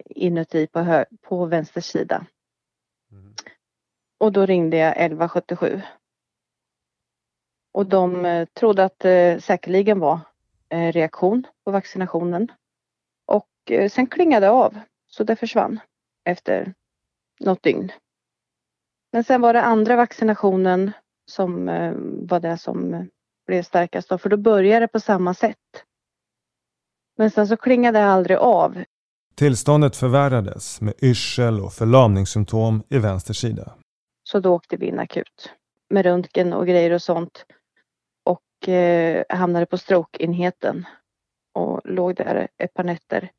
[0.04, 2.26] inuti på, hö- på vänster sida.
[4.18, 5.82] Och då ringde jag 1177.
[7.72, 10.20] Och de eh, trodde att det säkerligen var
[10.68, 12.52] eh, reaktion på vaccinationen.
[13.26, 15.80] Och eh, sen klingade det av, så det försvann
[16.24, 16.74] efter
[17.40, 17.92] något dygn.
[19.12, 20.92] Men sen var det andra vaccinationen
[21.30, 21.92] som eh,
[22.28, 23.04] var det som eh,
[23.46, 25.84] blev starkast då, för då började det på samma sätt.
[27.16, 28.84] Men sen så klingade det aldrig av
[29.38, 33.74] Tillståndet förvärrades med yrsel och förlamningssymptom i vänster sida.
[34.24, 35.50] Så då åkte vi in akut
[35.90, 37.46] med röntgen och grejer och sånt.
[38.24, 40.86] Och eh, hamnade på strokeenheten
[41.54, 43.30] och låg där ett par nätter.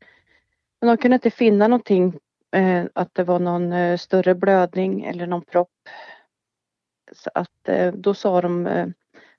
[0.82, 2.20] Men de kunde inte finna någonting,
[2.56, 5.90] eh, att det var någon eh, större blödning eller någon propp.
[7.12, 8.88] Så att eh, då sa de eh,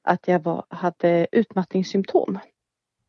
[0.03, 2.38] att jag var, hade utmattningssymptom.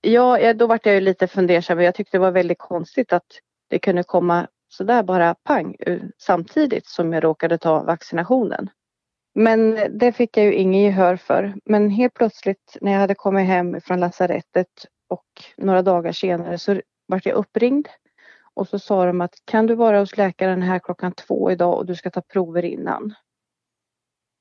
[0.01, 1.81] Ja, då vart jag ju lite fundersam.
[1.81, 3.27] Jag tyckte det var väldigt konstigt att
[3.69, 8.69] det kunde komma sådär bara pang eh, samtidigt som jag råkade ta vaccinationen.
[9.35, 11.55] Men det fick jag ju ingen gehör för.
[11.65, 15.25] Men helt plötsligt när jag hade kommit hem från lasarettet och
[15.57, 17.87] några dagar senare så vart jag uppringd
[18.53, 21.85] och så sa de att kan du vara hos läkaren här klockan två idag och
[21.85, 23.13] du ska ta prover innan.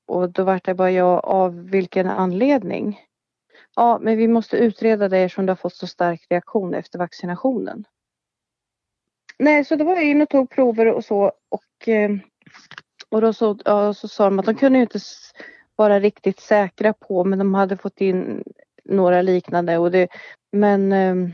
[0.07, 2.99] Och då vart det bara, jag, av vilken anledning?
[3.79, 7.85] Ja, men vi måste utreda det eftersom du har fått så stark reaktion efter vaccinationen.
[9.37, 12.11] Nej, så då var jag in och tog prover och så och, eh,
[13.09, 14.99] och då så, ja, så sa de att de kunde ju inte
[15.75, 18.43] vara riktigt säkra på men de hade fått in
[18.83, 20.07] några liknande och det,
[20.51, 21.33] men ehm,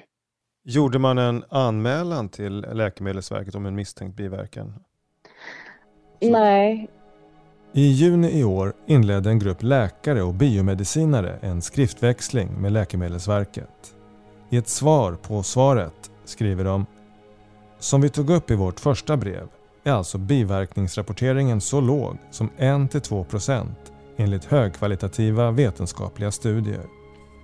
[0.64, 4.74] Gjorde man en anmälan till Läkemedelsverket om en misstänkt biverkan?
[6.22, 6.90] nej,
[7.78, 13.96] i juni i år inledde en grupp läkare och biomedicinare en skriftväxling med Läkemedelsverket.
[14.50, 16.86] I ett svar på svaret skriver de
[17.80, 19.48] Som vi tog upp i vårt första brev
[19.84, 23.68] är alltså biverkningsrapporteringen så låg som 1-2%
[24.18, 26.86] enligt högkvalitativa vetenskapliga studier.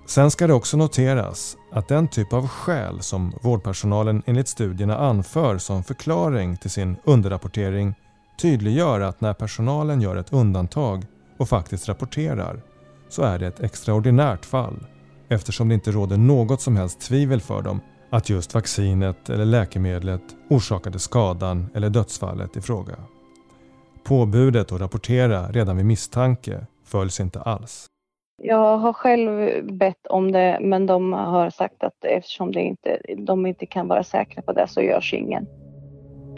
[0.06, 5.58] Sen ska det också noteras att den typ av skäl som vårdpersonalen enligt studierna anför
[5.58, 7.94] som förklaring till sin underrapportering
[8.40, 11.04] tydliggör att när personalen gör ett undantag
[11.36, 12.62] och faktiskt rapporterar
[13.08, 14.86] så är det ett extraordinärt fall
[15.28, 20.22] eftersom det inte råder något som helst tvivel för dem att just vaccinet eller läkemedlet
[20.50, 22.94] orsakade skadan eller dödsfallet i fråga.
[24.04, 27.86] Påbudet att rapportera redan vid misstanke följs inte alls.
[28.42, 33.46] jag har själv bett om det men de har sagt att eftersom det inte, de
[33.46, 35.46] inte kan vara säkra på det så görs ingen.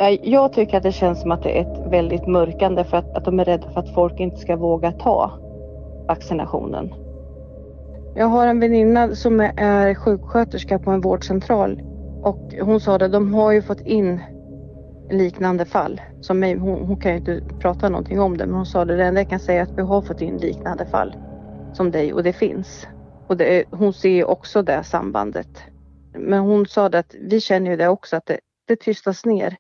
[0.01, 3.17] Eh, jag- tycker att det känns som att det är ett väldigt mörkande för att,
[3.17, 5.33] att de är rädda för att folk inte ska våga ta
[6.09, 6.95] vaccinationen.
[8.17, 11.81] Jag har en väninna som är sjuksköterska på en vårdcentral
[12.23, 14.21] och hon sa det, de har ju fått in
[15.11, 16.01] liknande fall.
[16.21, 18.97] Som mig, hon, hon kan ju inte prata någonting om det men hon sa det,
[18.97, 21.15] det enda jag kan säga är att vi har fått in liknande fall
[21.77, 22.87] som dig och det finns.
[23.29, 25.49] Och det, hon ser ju också det sambandet.
[26.19, 28.39] Men hon sa det att vi känner ju det också att det,
[28.69, 29.57] det tystas ner.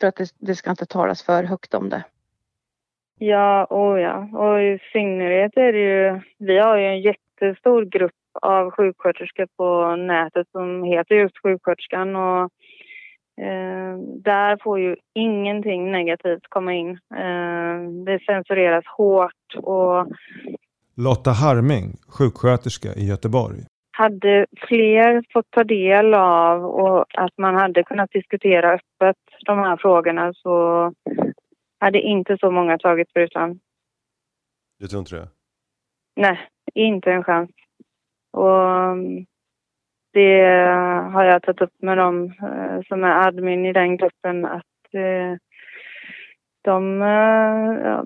[0.00, 2.04] För att det, det ska inte talas för högt om det.
[3.18, 4.28] Ja, och ja.
[4.32, 6.20] Och i synnerhet är det ju...
[6.38, 12.16] Vi har ju en jättestor grupp av sjuksköterskor på nätet som heter just sjuksköterskan.
[12.16, 12.50] Och
[13.40, 16.90] Eh, där får ju ingenting negativt komma in.
[16.90, 20.06] Eh, det censureras hårt och
[20.96, 23.58] Lotta Harming, sjuksköterska i Göteborg.
[23.96, 29.16] Hade fler fått ta del av och att man hade kunnat diskutera öppet
[29.46, 30.92] de här frågorna så
[31.80, 33.60] hade inte så många tagit sprutan.
[34.78, 35.28] Du tror inte det?
[36.16, 36.38] Nej,
[36.74, 37.50] inte en chans.
[38.32, 39.26] Och mm,
[40.12, 40.42] det
[41.12, 45.36] har jag tagit upp med dem eh, som är admin i den gruppen att eh,
[46.62, 48.02] de eh,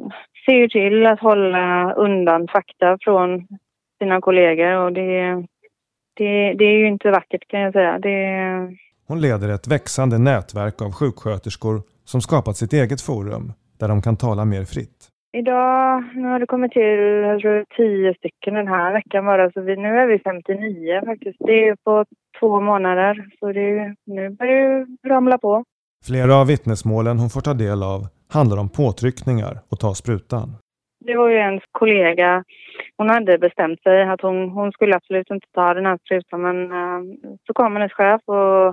[0.47, 3.47] ser till att hålla undan fakta från
[3.99, 5.45] sina kollegor och det,
[6.21, 7.99] det, det är ju inte vackert kan jag säga.
[7.99, 8.17] Det,
[9.09, 14.17] Hon leder ett växande nätverk av sjuksköterskor som skapat sitt eget forum där de kan
[14.17, 14.99] tala mer fritt.
[15.33, 19.61] Idag, nu har det kommit till jag tror, tio stycken den här veckan bara, så
[19.61, 21.39] vi, nu är vi 59 faktiskt.
[21.39, 22.05] Det är på
[22.41, 25.65] två månader, så det nu börjar det ramla på.
[26.07, 30.57] Flera av vittnesmålen hon får ta del av handlar om påtryckningar och ta sprutan.
[31.01, 32.45] Det var ju en kollega,
[32.97, 36.73] hon hade bestämt sig att hon, hon skulle absolut inte ta den här sprutan men
[36.73, 37.01] eh,
[37.47, 38.67] så kom hennes chef och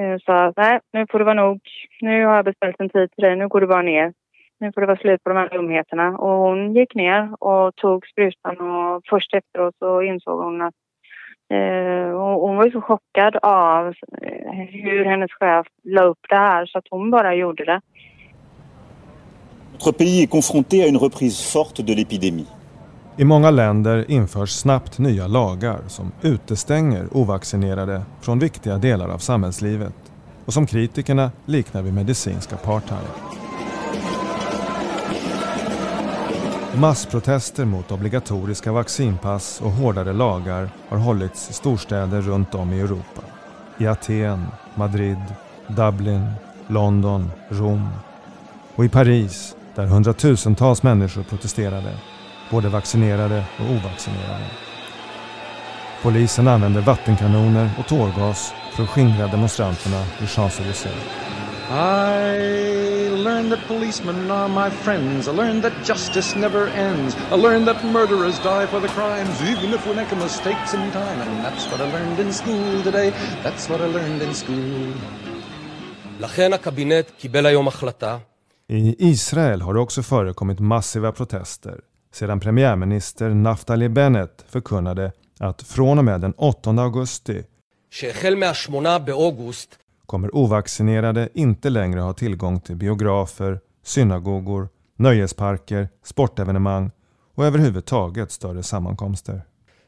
[0.00, 1.60] eh, sa att nej, nu får det vara nog.
[2.00, 4.12] Nu har jag beställt en tid till dig, nu går du bara ner.
[4.60, 6.18] Nu får det vara slut på de här dumheterna.
[6.18, 10.74] Och hon gick ner och tog sprutan och först efteråt så insåg hon att
[11.50, 13.86] eh, hon var ju så chockad av
[14.22, 17.80] eh, hur hennes chef la upp det här så att hon bara gjorde det.
[19.72, 22.46] Notre pays est confronté à une reprise forte de l'épidémie.
[23.16, 29.94] I många länder införs snabbt nya lagar som utestänger ovaccinerade från viktiga delar av samhällslivet
[30.46, 33.08] och som kritikerna liknar vid medicinsk apartheid.
[36.74, 43.22] Massprotester mot obligatoriska vaccinpass och hårdare lagar har hållits i storstäder runt om i Europa.
[43.78, 45.34] I Aten, Madrid,
[45.68, 46.26] Dublin,
[46.66, 47.88] London, Rom
[48.74, 51.93] och i Paris där hundratusentals människor protesterade,
[52.49, 54.45] både vaccinerade och ovaccinerade.
[56.01, 61.27] Polisen använde vattenkanoner och tårgas för att skingra demonstranterna vid Champs-Élysées.
[61.69, 65.27] I learned that policemen are my friends.
[65.27, 67.17] I learned that justice never ends.
[67.31, 71.19] I learned that murderers die for the crimes, even if we make a mistake sometime.
[71.21, 73.09] And that's what I learned in school today.
[73.43, 74.93] That's what I learned in school.
[76.19, 78.17] לכן הקבינט קיבל היום החלטה
[78.71, 81.81] I Israel har det också förekommit massiva protester
[82.11, 87.43] sedan premiärminister Naftali Bennett förkunnade att från och med den 8 augusti
[87.89, 96.91] שהחל מה-8 באוגוסט kommer ovaccinerade inte längre ha tillgång till biografer, synagogor, nöjesparker, sportevenemang
[97.35, 99.41] och överhuvudtaget större sammankomster.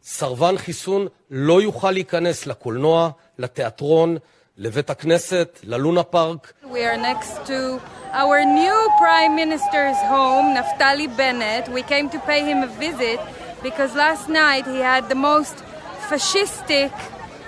[0.04, 4.18] סרבן חיסון לא יוכל להיכנס לקולנוע, לתיאטרון,
[4.58, 6.54] לבית הכנסת, ללונה פארק.
[6.64, 7.80] We are next to
[8.14, 11.70] our new Prime Minister's home, Naftali Bennett.
[11.70, 13.20] We came to pay him a visit
[13.62, 15.64] because last night he had the most
[16.10, 16.92] fascistic,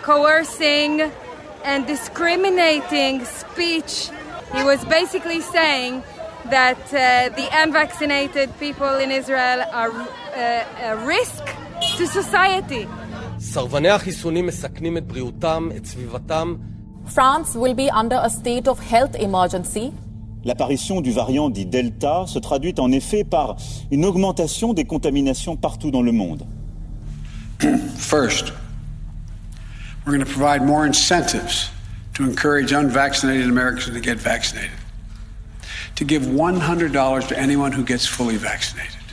[0.04, 1.12] coercing,
[1.64, 4.10] and discriminating speech.
[4.56, 6.04] He was basically saying
[6.50, 11.44] that uh, the unvaccinated people in Israel are uh, a risk
[11.98, 12.88] to society.
[13.40, 16.56] סרבני החיסונים מסכנים את בריאותם, את סביבתם.
[17.08, 19.92] France will be under a state of health emergency.
[20.47, 23.57] L'apparition du variant dit Delta se traduit en effet par
[23.91, 26.47] une augmentation des contaminations partout dans le monde.
[27.97, 28.53] First,
[30.05, 31.73] we're going to provide more incentives
[32.15, 34.71] to encourage unvaccinated Americans to get vaccinated.
[35.97, 39.06] To give $100 to anyone who gets fully vaccinated.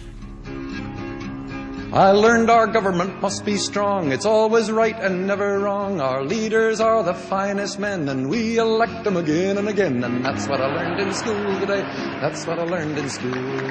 [1.93, 4.11] I learned our government must be strong.
[4.11, 6.01] It's always right and never wrong.
[6.01, 10.03] Our leaders are the finest men, and we elect them again and again.
[10.03, 11.83] And that's what I learned in school today.
[12.19, 13.69] That's what I learned in school.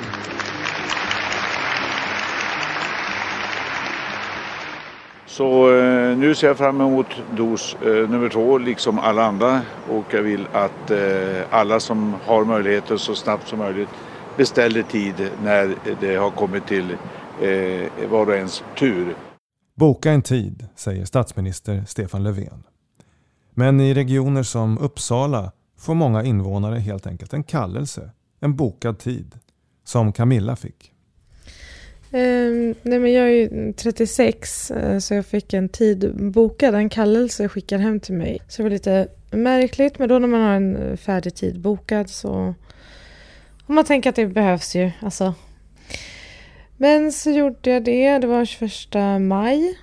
[5.26, 7.06] Så eh, nu ser jag fram emot
[7.36, 9.60] dos eh, nummer två liksom alla andra
[9.90, 13.88] och jag vill att eh, alla som har möjligheter så snabbt som möjligt
[14.36, 16.96] beställer tid när det har kommit till
[17.42, 19.14] eh, var och ens tur.
[19.74, 22.62] Boka en tid, säger statsminister Stefan Löfven.
[23.50, 29.34] Men i regioner som Uppsala får många invånare helt enkelt en kallelse, en bokad tid,
[29.84, 30.92] som Camilla fick.
[32.10, 36.88] Eh, nej men jag är ju 36 eh, så jag fick en tid bokad, en
[36.88, 38.38] kallelse skickad hem till mig.
[38.48, 42.10] Så det var lite märkligt men då när man har en eh, färdig tid bokad
[42.10, 42.54] så...
[43.66, 45.34] Och man tänker att det behövs ju, alltså.
[46.82, 48.70] Men så gjorde jag det, det var 21
[49.20, 49.78] maj.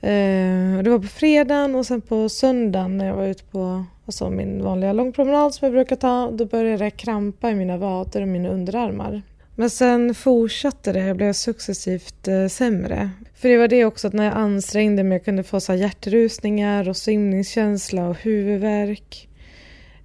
[0.00, 4.30] Eh, det var på fredagen och sen på söndagen när jag var ute på alltså
[4.30, 8.28] min vanliga långpromenad som jag brukar ta, då började det krampa i mina vader och
[8.28, 9.22] mina underarmar.
[9.56, 13.10] Men sen fortsatte det, jag blev successivt eh, sämre.
[13.34, 16.88] För det var det också att när jag ansträngde mig jag kunde få så hjärtrusningar
[16.88, 19.28] och svimningskänsla och huvudvärk.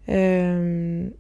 [0.06, 0.58] Eh,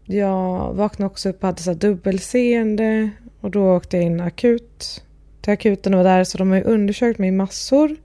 [0.05, 3.09] jag vaknade också upp och hade så dubbelseende
[3.41, 5.03] och då åkte jag in akut
[5.41, 7.95] till akuten och var där så de har ju undersökt mig massor.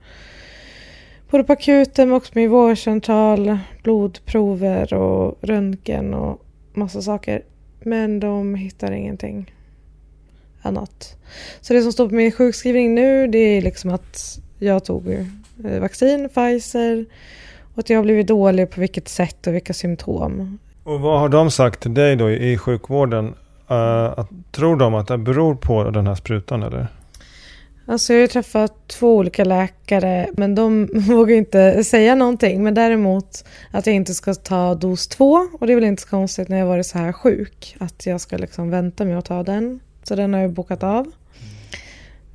[1.30, 7.42] Både på akuten men också min vårdcentral, blodprover och röntgen och massa saker.
[7.80, 9.54] Men de hittar ingenting
[10.62, 11.16] annat.
[11.60, 15.08] Så det som står på min sjukskrivning nu det är liksom att jag tog
[15.64, 17.06] eh, vaccin, Pfizer
[17.74, 20.58] och att jag har blivit dålig på vilket sätt och vilka symptom.
[20.84, 23.34] Och vad har de sagt till dig då i sjukvården?
[23.72, 26.88] Uh, tror de att det beror på den här sprutan eller?
[27.86, 32.62] Alltså jag har träffat två olika läkare men de vågar inte säga någonting.
[32.62, 36.08] Men däremot att jag inte ska ta dos två och det är väl inte så
[36.08, 37.76] konstigt när jag varit så här sjuk.
[37.80, 39.80] Att jag ska liksom vänta med att ta den.
[40.02, 41.12] Så den har jag bokat av.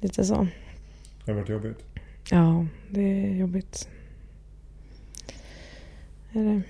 [0.01, 0.35] Lite så.
[0.35, 0.47] Har
[1.25, 1.79] det varit jobbigt?
[2.29, 3.87] Ja, det är jobbigt.
[6.33, 6.61] Är det.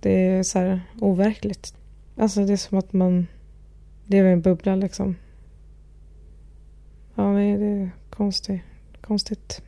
[0.00, 1.74] det är så här overkligt.
[2.16, 3.26] Alltså det är som att man
[4.08, 5.16] lever i en bubbla liksom.
[7.14, 8.62] Ja, det är konstigt.
[9.00, 9.62] konstigt.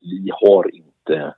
[0.00, 1.34] Vi har inte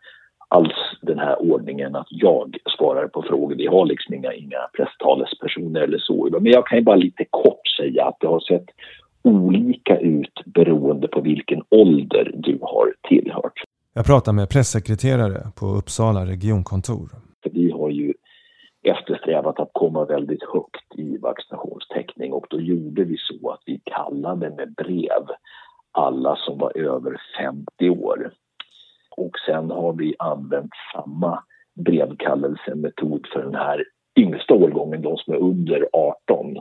[0.48, 3.54] alls den här ordningen att jag svarar på frågor.
[3.54, 6.28] Vi har liksom inga, inga presstalespersoner eller så.
[6.40, 8.66] Men jag kan ju bara lite kort säga att det har sett
[9.22, 13.62] olika ut beroende på vilken ålder du har tillhört.
[13.94, 17.29] Jag pratar med pressekreterare på Uppsala regionkontor.
[18.82, 24.50] Eftersträvat att komma väldigt högt i vaccinationstäckning och då gjorde vi så att vi kallade
[24.50, 25.26] med brev
[25.92, 28.32] alla som var över 50 år.
[29.10, 31.42] Och sen har vi använt samma
[31.74, 33.84] brevkallelsemetod för den här
[34.16, 36.56] yngsta årgången, de som är under 18.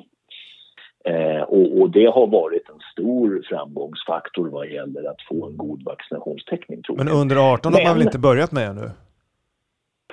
[1.05, 5.83] Eh, och, och, det har varit en stor framgångsfaktor vad gäller att få en god
[5.83, 6.81] vaccinationstäckning.
[6.97, 8.91] Men under 18 har man väl inte börjat med ännu?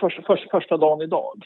[0.01, 1.43] Första, första, första dagen idag.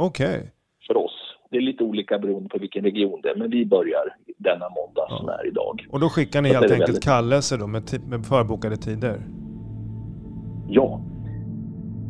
[0.00, 0.36] Okej.
[0.36, 0.48] Okay.
[0.86, 1.12] För oss.
[1.50, 4.04] Det är lite olika beroende på vilken region det är, men vi börjar
[4.38, 5.18] denna måndag ja.
[5.18, 5.86] som är idag.
[5.90, 7.04] Och då skickar ni helt enkelt väldigt...
[7.04, 9.26] kallelser då med, med förbokade tider?
[10.68, 11.00] Ja.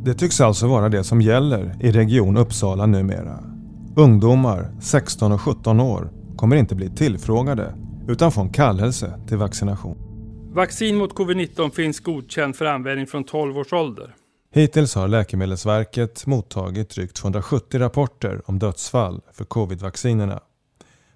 [0.05, 3.39] Det tycks alltså vara det som gäller i Region Uppsala numera.
[3.97, 7.74] Ungdomar 16 och 17 år kommer inte bli tillfrågade
[8.09, 9.97] utan få en kallelse till vaccination.
[10.53, 14.14] Vaccin mot covid-19 finns godkänt för användning från 12 års ålder.
[14.59, 20.40] Hittills har Läkemedelsverket mottagit drygt 270 rapporter om dödsfall för covid-vaccinerna.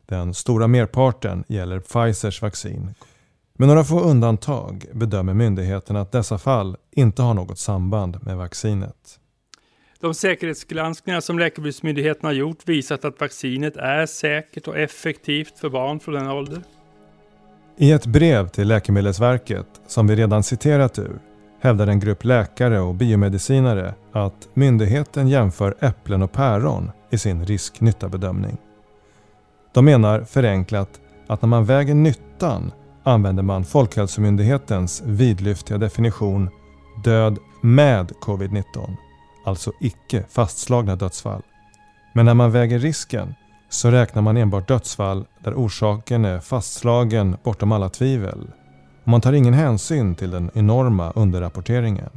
[0.06, 2.94] Den stora merparten gäller Pfizers vaccin.
[3.54, 9.18] Med några få undantag bedömer myndigheten att dessa fall inte har något samband med vaccinet.
[10.00, 16.00] De säkerhetsgranskningar som Läkemedelsmyndigheten har gjort visat att vaccinet är säkert och effektivt för barn
[16.00, 16.62] från den ålder.
[17.76, 21.18] I ett brev till Läkemedelsverket, som vi redan citerat ur,
[21.62, 28.56] hävdar en grupp läkare och biomedicinare att myndigheten jämför äpplen och päron i sin risk-nytta-bedömning.
[29.74, 36.50] De menar förenklat att när man väger nyttan använder man Folkhälsomyndighetens vidlyftiga definition
[37.04, 38.96] död med covid-19,
[39.46, 41.42] alltså icke fastslagna dödsfall.
[42.14, 43.34] Men när man väger risken
[43.68, 48.50] så räknar man enbart dödsfall där orsaken är fastslagen bortom alla tvivel
[49.04, 52.10] man tar ingen hänsyn till den enorma underrapporteringen.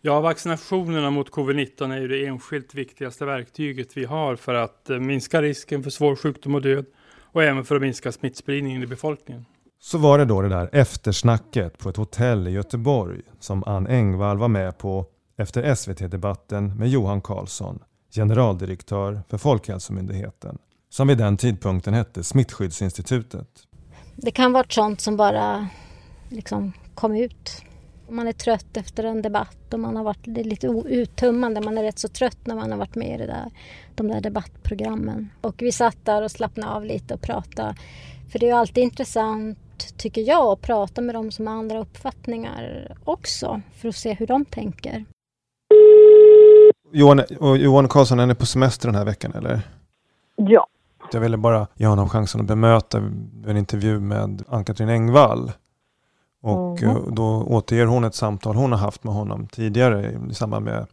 [0.00, 4.98] Ja, vaccinationerna mot covid-19 är ju det enskilt viktigaste verktyget vi har för att eh,
[4.98, 6.86] minska risken för svår sjukdom och död
[7.20, 9.44] och även för att minska smittspridningen i befolkningen.
[9.80, 14.38] Så var det då det där eftersnacket på ett hotell i Göteborg som Ann Engvall
[14.38, 15.06] var med på
[15.36, 17.78] efter SVT-debatten med Johan Carlsson,
[18.14, 20.58] generaldirektör för Folkhälsomyndigheten,
[20.88, 23.48] som vid den tidpunkten hette Smittskyddsinstitutet.
[24.16, 25.68] Det kan vara sånt som bara
[26.28, 27.62] liksom kom ut.
[28.08, 31.82] Om man är trött efter en debatt och man har varit lite uttömmande, man är
[31.82, 33.50] rätt så trött när man har varit med i det där,
[33.94, 35.30] de där debattprogrammen.
[35.40, 37.74] Och vi satt där och slappnade av lite och pratade.
[38.32, 39.58] För det är ju alltid intressant,
[39.96, 44.26] tycker jag, att prata med de som har andra uppfattningar också, för att se hur
[44.26, 45.04] de tänker.
[46.92, 49.60] Johan, och Johan Karlsson, är ni på semester den här veckan eller?
[50.36, 50.66] Ja.
[51.12, 52.98] Jag ville bara ge honom chansen att bemöta
[53.46, 55.52] en intervju med Ann-Katrin Engvall.
[56.42, 57.14] Och mm.
[57.14, 60.86] då återger hon ett samtal hon har haft med honom tidigare i samband med,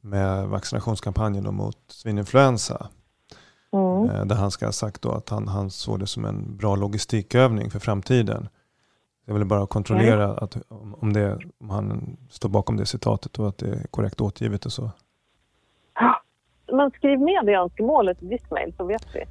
[0.00, 2.88] med vaccinationskampanjen mot svininfluensa.
[3.72, 4.28] Mm.
[4.28, 7.70] Där han ska ha sagt då att han, han såg det som en bra logistikövning
[7.70, 8.48] för framtiden.
[9.26, 10.36] Jag ville bara kontrollera Mm.
[10.40, 14.20] att, om, om, det, om han står bakom det citatet och att det är korrekt
[14.20, 14.90] återgivet och så.
[16.80, 19.24] Men skriv med det önskemålet i ditt mejl så vet vi.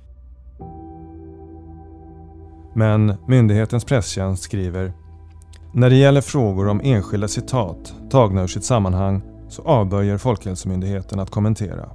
[2.74, 4.92] Men myndighetens presstjänst skriver
[5.74, 11.30] När det gäller frågor om enskilda citat tagna ur sitt sammanhang så avböjer Folkhälsomyndigheten att
[11.30, 11.90] kommentera.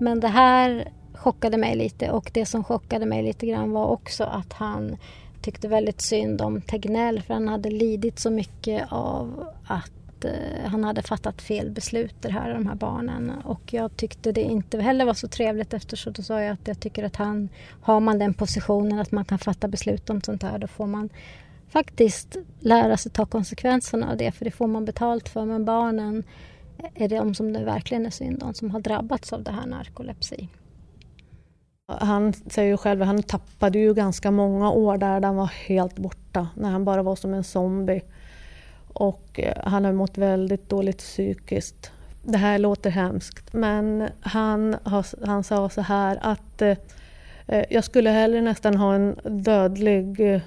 [0.00, 4.24] Men det här chockade mig lite och det som chockade mig lite grann var också
[4.24, 4.96] att han
[5.42, 10.70] tyckte väldigt synd om Tegnell för han hade lidit så mycket av att att eh,
[10.70, 13.30] han hade fattat fel beslut det här, de här barnen.
[13.44, 16.80] Och jag tyckte det inte heller var så trevligt eftersom då sa jag att jag
[16.80, 17.48] tycker att han,
[17.82, 21.08] har man den positionen att man kan fatta beslut om sånt här, då får man
[21.68, 25.44] faktiskt lära sig ta konsekvenserna av det, för det får man betalt för.
[25.44, 26.24] Men barnen
[26.78, 29.66] eh, är de som det verkligen är synd om, som har drabbats av det här
[29.66, 30.48] narkolepsi.
[31.86, 35.96] Han säger ju själv att han tappade ju ganska många år där han var helt
[35.98, 38.02] borta, när han bara var som en zombie.
[38.94, 41.90] Och eh, han har mått väldigt dåligt psykiskt.
[42.22, 44.76] Det här låter hemskt, men han,
[45.26, 46.76] han sa så här att eh,
[47.46, 50.40] eh, jag skulle hellre nästan ha en dödlig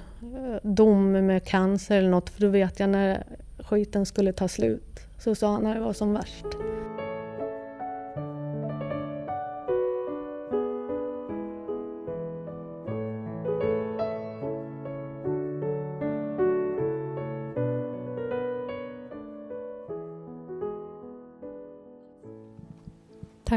[0.62, 3.24] dom med cancer eller något, för då vet jag när
[3.58, 5.00] skiten skulle ta slut.
[5.18, 6.46] Så sa han när det var som värst.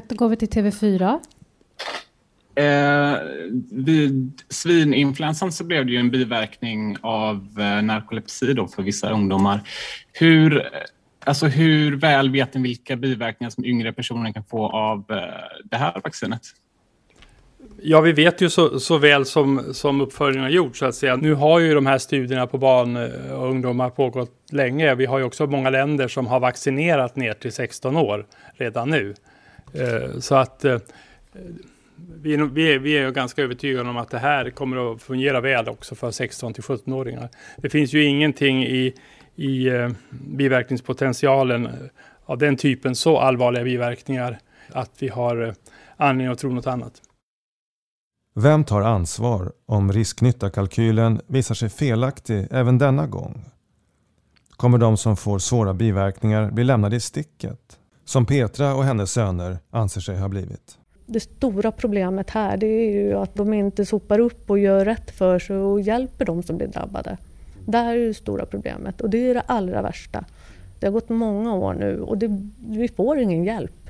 [0.02, 1.20] Tack, då går vi till TV4.
[2.56, 3.18] Eh,
[3.72, 9.62] vid svininfluensan så blev det ju en biverkning av eh, narkolepsi då för vissa ungdomar.
[10.14, 10.70] Hur,
[11.26, 15.18] alltså hur väl vet ni vilka biverkningar som yngre personer kan få av eh,
[15.64, 16.42] det här vaccinet?
[17.82, 21.16] Ja, vi vet ju så, så väl som, som uppföljningen har gjort så att säga.
[21.16, 22.98] Nu har ju de här studierna på barn
[23.32, 24.96] och ungdomar pågått länge.
[24.96, 28.26] Vi har ju också många länder som har vaccinerat ner till 16 år
[28.58, 29.14] redan nu.
[29.74, 30.80] Eh, Så att eh,
[32.22, 35.42] vi är, vi, är, vi är ganska övertygade om att det här kommer att fungera
[35.42, 37.30] väl också för 16 till 17-åringar.
[37.58, 38.94] Det finns ju ingenting i,
[39.36, 41.72] i eh, biverkningspotentialen eh,
[42.26, 45.54] av den typen, så allvarliga biverkningar, att vi har eh,
[45.98, 47.02] anledning att tro något annat.
[48.36, 53.46] Vem tar ansvar om risknytta-kalkylen visar sig felaktig även denna gång?
[54.52, 57.78] Kommer de som får svåra biverkningar bli lämnade i sticket?
[58.12, 60.78] Som Petra och hennes söner anser sig ha blivit.
[61.06, 65.12] Det stora problemet här det är ju att de inte sopar upp och gör rätt
[65.12, 67.18] för sig och hjälper de som blir drabbade.
[67.66, 70.26] Där är det stora problemet och det är det allra värsta.
[70.80, 73.90] Det har gått många år nu och det, vi får ingen hjälp.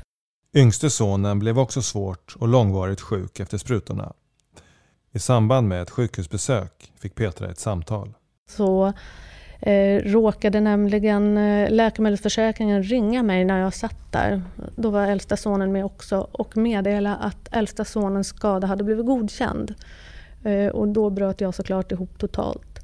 [0.56, 4.14] Yngste sonen blev också svårt och långvarigt sjuk efter sprutorna.
[5.12, 8.14] I samband med ett sjukhusbesök fick Petra ett samtal.
[8.50, 8.94] Så
[9.62, 14.42] eh, råkade nämligen eh, Läkemedelsförsäkringen ringa mig när jag satt där.
[14.76, 19.76] Då var äldsta sonen med också och meddela att äldsta sonens skada hade blivit godkänd.
[20.44, 22.80] Eh, och då bröt jag såklart ihop totalt.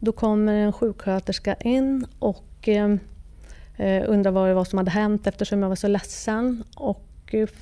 [0.00, 2.94] Då kommer en sjuksköterska in och eh,
[3.76, 6.64] eh undrar vad det var som hade hänt eftersom jag var så ledsen.
[6.76, 7.06] Och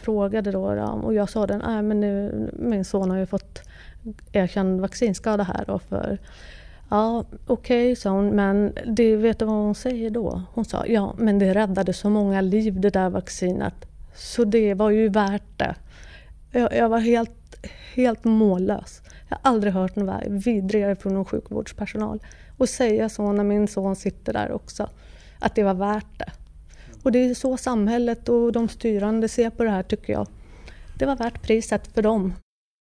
[0.03, 0.61] frågade då,
[1.03, 3.63] och jag sa den, men nu, min son har ju fått
[4.33, 6.19] erkänd vaccinskada här då för
[6.91, 10.43] Ja, okej, sa hon, men det, vet du vad hon säger då?
[10.53, 13.75] Hon sa, ja, men det räddade så många liv det där vaccinet.
[14.15, 15.75] Så det var ju värt det.
[16.53, 19.03] Jag, jag var helt, helt mållös.
[19.29, 22.23] Jag har aldrig hört något vidrigare från någon sjukvårdspersonal.
[22.57, 24.89] Och säga så när min son sitter där också,
[25.39, 26.33] att det var värt det.
[27.03, 30.27] Och det är så samhället och de styrande ser på det här tycker jag.
[30.99, 32.35] Det var värt priset för dem.